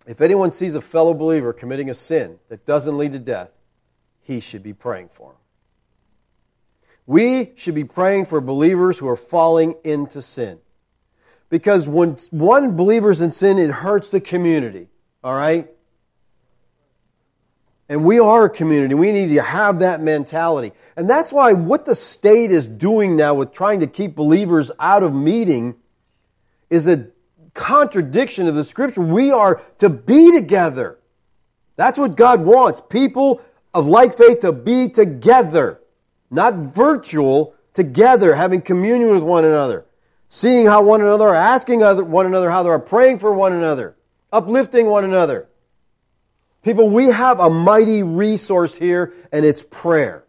[0.08, 3.50] If anyone sees a fellow believer committing a sin that doesn't lead to death,
[4.24, 5.38] he should be praying for him.
[7.06, 10.60] We should be praying for believers who are falling into sin.
[11.50, 14.88] Because when one believer's in sin, it hurts the community.
[15.24, 15.70] All right?
[17.90, 18.96] And we are a community.
[18.96, 20.72] We need to have that mentality.
[20.96, 25.04] And that's why what the state is doing now with trying to keep believers out
[25.04, 25.76] of meeting
[26.70, 27.08] is a
[27.54, 29.02] contradiction of the scripture.
[29.02, 31.00] We are to be together.
[31.76, 32.82] That's what God wants.
[32.82, 33.42] People
[33.74, 35.81] of like faith to be together
[36.32, 39.86] not virtual, together, having communion with one another,
[40.30, 43.96] seeing how one another are asking one another how they are praying for one another,
[44.32, 45.48] uplifting one another.
[46.64, 50.24] People, we have a mighty resource here, and it's prayer.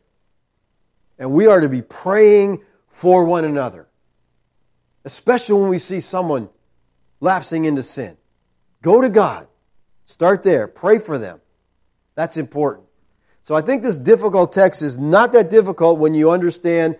[1.19, 3.87] And we are to be praying for one another.
[5.05, 6.49] Especially when we see someone
[7.21, 8.17] lapsing into sin.
[8.83, 9.47] Go to God.
[10.07, 10.69] Start there.
[10.69, 11.41] Pray for them.
[12.15, 12.87] That's important.
[13.43, 16.97] So I think this difficult text is not that difficult when you understand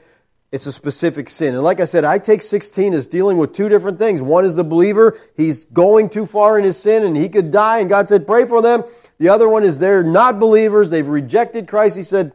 [0.51, 1.55] it's a specific sin.
[1.55, 4.21] And like I said, I take 16 as dealing with two different things.
[4.21, 5.19] One is the believer.
[5.35, 8.47] He's going too far in his sin and he could die and God said, pray
[8.47, 8.85] for them.
[9.19, 10.91] The other one is they're not believers.
[10.91, 11.97] They've rejected Christ.
[11.97, 12.33] He said,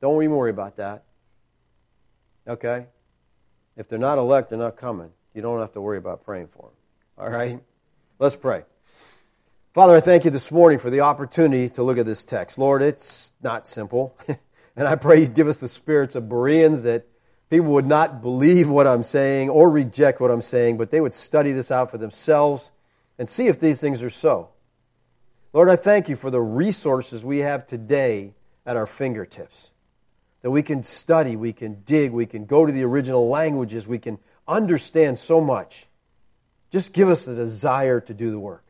[0.00, 1.04] don't even worry about that.
[2.48, 2.86] Okay?
[3.76, 5.10] If they're not elect, they're not coming.
[5.32, 7.24] You don't have to worry about praying for them.
[7.24, 7.60] All right?
[8.18, 8.64] Let's pray.
[9.74, 12.58] Father, I thank you this morning for the opportunity to look at this text.
[12.58, 14.16] Lord, it's not simple.
[14.76, 17.08] and I pray you'd give us the spirits of Bereans that
[17.50, 21.12] people would not believe what I'm saying or reject what I'm saying, but they would
[21.12, 22.70] study this out for themselves
[23.18, 24.50] and see if these things are so.
[25.52, 28.32] Lord, I thank you for the resources we have today
[28.64, 29.72] at our fingertips.
[30.42, 33.98] That we can study, we can dig, we can go to the original languages, we
[33.98, 35.84] can understand so much.
[36.70, 38.63] Just give us the desire to do the work.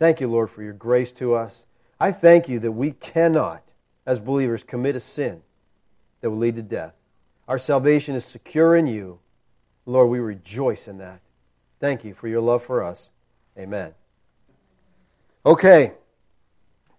[0.00, 1.62] Thank you, Lord, for your grace to us.
[2.00, 3.62] I thank you that we cannot,
[4.06, 5.42] as believers, commit a sin
[6.22, 6.94] that will lead to death.
[7.46, 9.18] Our salvation is secure in you.
[9.84, 11.20] Lord, we rejoice in that.
[11.80, 13.10] Thank you for your love for us.
[13.58, 13.92] Amen.
[15.44, 15.92] Okay.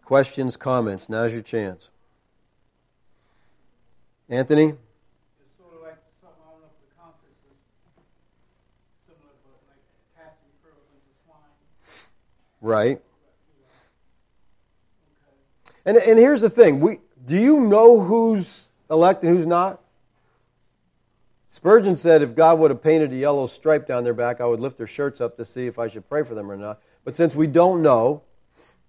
[0.05, 1.09] Questions, comments.
[1.09, 1.89] Now's your chance.
[4.29, 4.75] Anthony?
[12.61, 13.01] Right.
[15.83, 19.81] And and here's the thing: we do you know who's elect and who's not?
[21.49, 24.61] Spurgeon said, if God would have painted a yellow stripe down their back, I would
[24.61, 26.79] lift their shirts up to see if I should pray for them or not.
[27.03, 28.23] But since we don't know,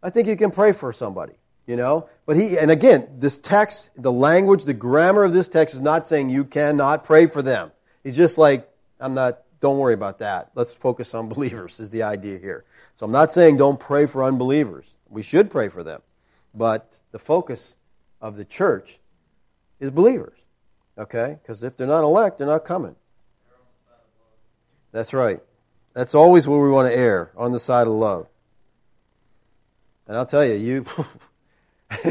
[0.00, 1.32] I think you can pray for somebody.
[1.66, 2.08] You know?
[2.24, 6.06] But he, and again, this text, the language, the grammar of this text is not
[6.06, 7.72] saying you cannot pray for them.
[8.04, 8.68] He's just like,
[9.00, 10.50] I'm not, don't worry about that.
[10.54, 12.64] Let's focus on believers, is the idea here.
[12.96, 14.84] So I'm not saying don't pray for unbelievers.
[15.08, 16.02] We should pray for them.
[16.54, 17.74] But the focus
[18.20, 18.98] of the church
[19.80, 20.38] is believers.
[20.98, 21.38] Okay?
[21.40, 22.96] Because if they're not elect, they're not coming.
[24.90, 25.40] That's right.
[25.94, 28.26] That's always where we want to err, on the side of love.
[30.06, 30.84] And I'll tell you, you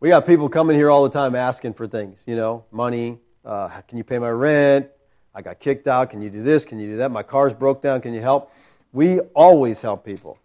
[0.00, 3.68] we got people coming here all the time asking for things, you know, money, uh,
[3.88, 4.88] can you pay my rent?
[5.34, 6.10] I got kicked out.
[6.10, 6.64] Can you do this?
[6.64, 7.10] Can you do that?
[7.10, 8.00] My car's broke down.
[8.00, 8.52] Can you help?
[8.92, 10.38] We always help people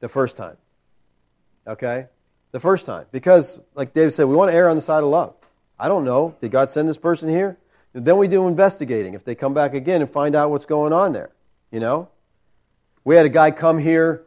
[0.00, 0.56] the first time.
[1.66, 2.06] Okay?
[2.52, 3.06] The first time.
[3.12, 5.34] Because, like David said, we want to err on the side of love.
[5.78, 6.34] I don't know.
[6.40, 7.58] Did God send this person here?
[7.92, 9.14] Then we do investigating.
[9.14, 11.30] If they come back again and find out what's going on there,
[11.70, 12.08] you know?
[13.04, 14.24] We had a guy come here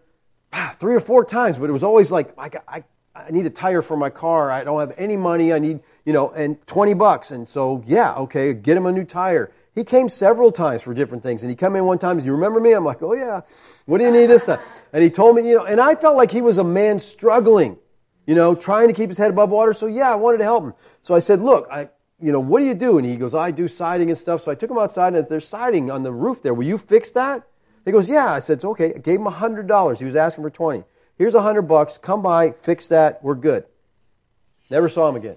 [0.56, 2.84] ah, three or four times, but it was always like, I, I,
[3.16, 4.52] I need a tire for my car.
[4.52, 5.54] I don't have any money.
[5.54, 7.32] I need, you know, and 20 bucks.
[7.32, 9.52] And so, yeah, okay, get him a new tire.
[9.76, 11.44] He came several times for different things.
[11.44, 12.72] And he came in one time, you remember me?
[12.72, 13.42] I'm like, oh yeah.
[13.86, 14.60] What do you need this time?
[14.94, 17.78] And he told me, you know, and I felt like he was a man struggling,
[18.26, 19.74] you know, trying to keep his head above water.
[19.74, 20.74] So yeah, I wanted to help him.
[21.04, 21.90] So I said, look, I,
[22.22, 22.98] you know, what do you do?
[22.98, 24.44] And he goes, I do siding and stuff.
[24.44, 26.54] So I took him outside and there's siding on the roof there.
[26.54, 27.44] Will you fix that?
[27.84, 28.32] He goes, yeah.
[28.32, 28.94] I said, it's okay.
[28.96, 30.00] I gave him a hundred dollars.
[30.00, 30.86] He was asking for 20.
[31.18, 31.98] Here's a hundred bucks.
[31.98, 33.22] Come by, fix that.
[33.24, 33.66] We're good.
[34.70, 35.36] Never saw him again.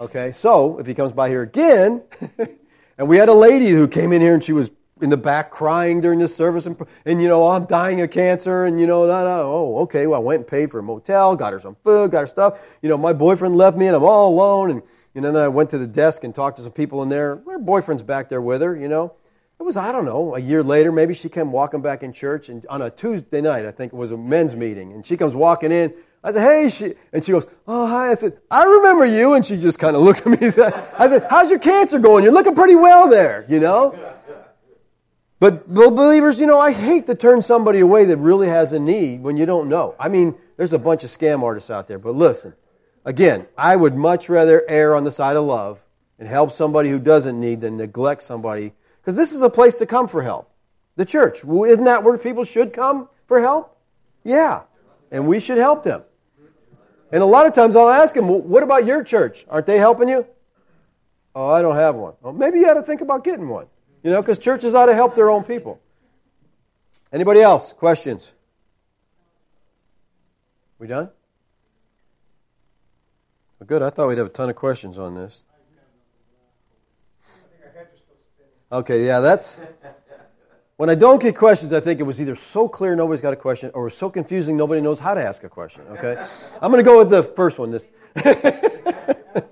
[0.00, 0.32] Okay.
[0.32, 2.02] So if he comes by here again,
[2.98, 4.70] And we had a lady who came in here and she was
[5.02, 8.10] in the back crying during this service and, and you know, oh, I'm dying of
[8.10, 10.82] cancer and you know, no, no, oh, okay, well, I went and paid for a
[10.82, 12.66] motel, got her some food, got her stuff.
[12.80, 14.82] You know, my boyfriend left me and I'm all alone and,
[15.14, 17.42] you know, then I went to the desk and talked to some people in there.
[17.46, 19.12] Her boyfriend's back there with her, you know.
[19.60, 22.48] It was, I don't know, a year later, maybe she came walking back in church
[22.48, 25.34] and on a Tuesday night, I think it was a men's meeting, and she comes
[25.34, 28.10] walking in I said, hey, she, and she goes, oh, hi.
[28.10, 29.34] I said, I remember you.
[29.34, 30.38] And she just kind of looked at me.
[30.40, 32.24] And said, I said, how's your cancer going?
[32.24, 33.96] You're looking pretty well there, you know?
[35.38, 39.22] But believers, you know, I hate to turn somebody away that really has a need
[39.22, 39.94] when you don't know.
[40.00, 42.54] I mean, there's a bunch of scam artists out there, but listen,
[43.04, 45.78] again, I would much rather err on the side of love
[46.18, 49.86] and help somebody who doesn't need than neglect somebody, because this is a place to
[49.86, 50.50] come for help.
[50.96, 51.44] The church.
[51.44, 53.78] Isn't that where people should come for help?
[54.24, 54.62] Yeah.
[55.10, 56.02] And we should help them.
[57.12, 59.46] And a lot of times I'll ask them, well, what about your church?
[59.48, 60.26] Aren't they helping you?
[61.34, 62.14] Oh, I don't have one.
[62.20, 63.66] Well, maybe you ought to think about getting one.
[64.02, 65.80] You know, because churches ought to help their own people.
[67.12, 67.72] Anybody else?
[67.72, 68.32] Questions?
[70.78, 71.10] We done?
[73.58, 73.82] Well, good.
[73.82, 75.42] I thought we'd have a ton of questions on this.
[78.70, 79.60] Okay, yeah, that's.
[80.76, 83.36] When I don't get questions, I think it was either so clear nobody's got a
[83.36, 85.82] question or so confusing nobody knows how to ask a question.
[85.92, 86.22] Okay?
[86.60, 87.70] I'm going to go with the first one.
[87.70, 87.86] This.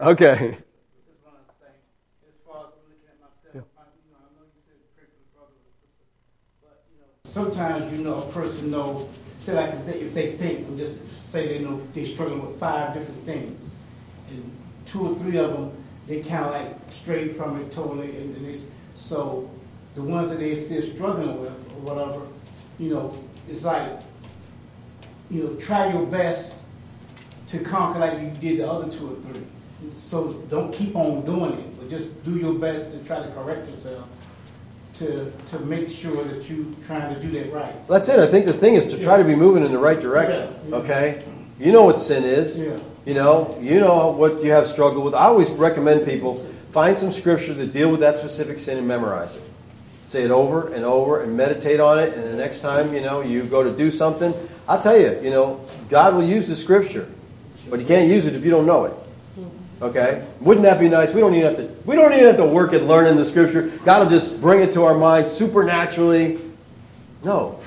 [0.00, 0.56] okay.
[7.22, 11.80] Sometimes you know a person know, say like if they, think, just say they know
[11.94, 13.70] they're struggling with five different things,
[14.30, 14.50] and
[14.84, 15.70] two or three of them
[16.08, 18.58] they kind of like strayed from it totally, and, and they,
[18.96, 19.48] so
[19.94, 22.26] the ones that they're still struggling with or whatever,
[22.78, 23.16] you know,
[23.48, 23.90] it's like,
[25.30, 26.56] you know, try your best
[27.48, 29.42] to conquer like you did the other two or three.
[29.96, 33.68] So don't keep on doing it, but just do your best to try to correct
[33.68, 34.06] yourself
[34.94, 37.74] to to make sure that you're trying to do that right.
[37.88, 38.18] That's it.
[38.18, 40.52] I think the thing is to try to be moving in the right direction.
[40.64, 40.76] Yeah, yeah.
[40.76, 41.24] Okay?
[41.58, 42.58] You know what sin is.
[42.58, 42.78] Yeah.
[43.06, 45.14] You know, you know what you have struggled with.
[45.14, 49.34] I always recommend people find some scripture that deal with that specific sin and memorize
[49.34, 49.42] it.
[50.10, 53.20] Say it over and over and meditate on it and the next time, you know,
[53.20, 54.34] you go to do something,
[54.66, 57.08] I'll tell you, you know, God will use the scripture,
[57.68, 58.94] but you can't use it if you don't know it.
[59.80, 60.26] Okay?
[60.40, 61.14] Wouldn't that be nice?
[61.14, 63.68] We don't even have to we don't even have to work at learning the scripture.
[63.84, 66.40] God will just bring it to our minds supernaturally.
[67.22, 67.60] No.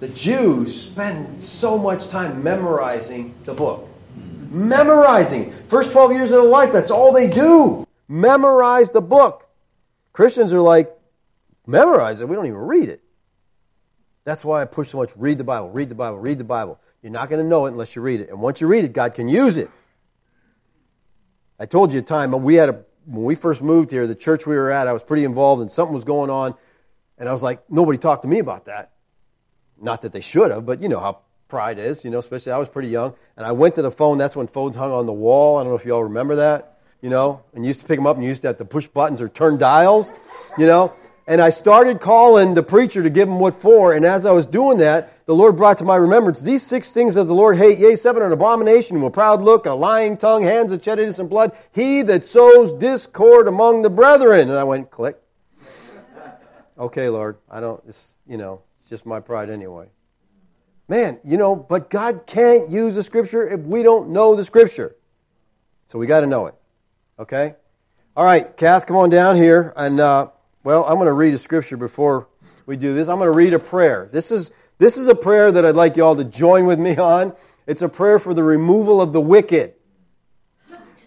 [0.00, 3.90] The Jews spend so much time memorizing the book.
[4.50, 5.52] Memorizing.
[5.68, 7.86] First 12 years of their life, that's all they do.
[8.08, 9.46] Memorize the book.
[10.14, 10.93] Christians are like,
[11.66, 13.02] memorize it, we don't even read it.
[14.24, 16.80] That's why I push so much read the Bible, read the Bible, read the Bible.
[17.02, 18.30] You're not going to know it unless you read it.
[18.30, 19.70] And once you read it, God can use it.
[21.58, 24.14] I told you a time uh, we had a when we first moved here, the
[24.14, 26.54] church we were at, I was pretty involved and something was going on,
[27.18, 28.92] and I was like, nobody talked to me about that.
[29.80, 32.58] Not that they should have, but you know how pride is, you know, especially I
[32.58, 33.14] was pretty young.
[33.36, 35.58] And I went to the phone, that's when phones hung on the wall.
[35.58, 37.98] I don't know if you all remember that, you know, and you used to pick
[37.98, 40.12] them up and you used to have to push buttons or turn dials,
[40.56, 40.92] you know.
[41.26, 44.44] And I started calling the preacher to give him what for, and as I was
[44.44, 47.78] doing that, the Lord brought to my remembrance these six things that the Lord hate,
[47.78, 51.30] yea, seven are an abomination, a proud look, a lying tongue, hands that shed innocent
[51.30, 54.50] blood, he that sows discord among the brethren.
[54.50, 55.20] And I went, click.
[56.76, 59.86] Okay, Lord, I don't, it's, you know, it's just my pride anyway.
[60.88, 64.96] Man, you know, but God can't use the scripture if we don't know the scripture.
[65.86, 66.54] So we got to know it.
[67.18, 67.54] Okay?
[68.16, 69.72] All right, Kath, come on down here.
[69.76, 70.30] And, uh,
[70.64, 72.26] well, I'm going to read a scripture before
[72.64, 73.06] we do this.
[73.06, 74.08] I'm going to read a prayer.
[74.10, 76.96] This is, this is a prayer that I'd like you all to join with me
[76.96, 77.34] on.
[77.66, 79.74] It's a prayer for the removal of the wicked.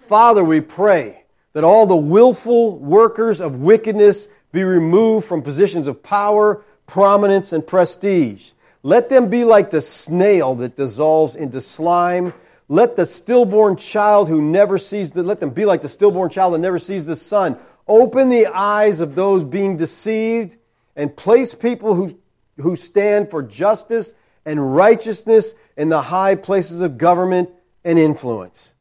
[0.03, 6.03] Father, we pray that all the willful workers of wickedness be removed from positions of
[6.03, 8.51] power, prominence, and prestige.
[8.83, 12.31] Let them be like the snail that dissolves into slime.
[12.69, 16.53] Let the stillborn child who never sees the, let them be like the stillborn child
[16.53, 17.57] that never sees the sun.
[17.87, 20.57] Open the eyes of those being deceived
[20.95, 22.17] and place people who,
[22.57, 24.13] who stand for justice
[24.45, 27.49] and righteousness in the high places of government
[27.85, 28.73] and influence.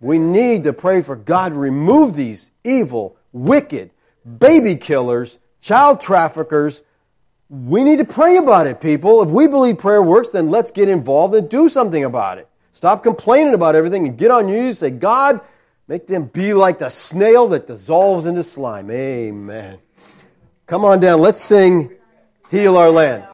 [0.00, 3.90] We need to pray for God to remove these evil, wicked,
[4.38, 6.80] baby killers, child traffickers.
[7.50, 9.22] We need to pray about it, people.
[9.22, 12.48] If we believe prayer works, then let's get involved and do something about it.
[12.72, 15.40] Stop complaining about everything and get on your knees and say, God,
[15.88, 18.90] make them be like the snail that dissolves into slime.
[18.90, 19.78] Amen.
[20.66, 21.20] Come on down.
[21.20, 21.90] Let's sing
[22.50, 23.24] Heal Our Land.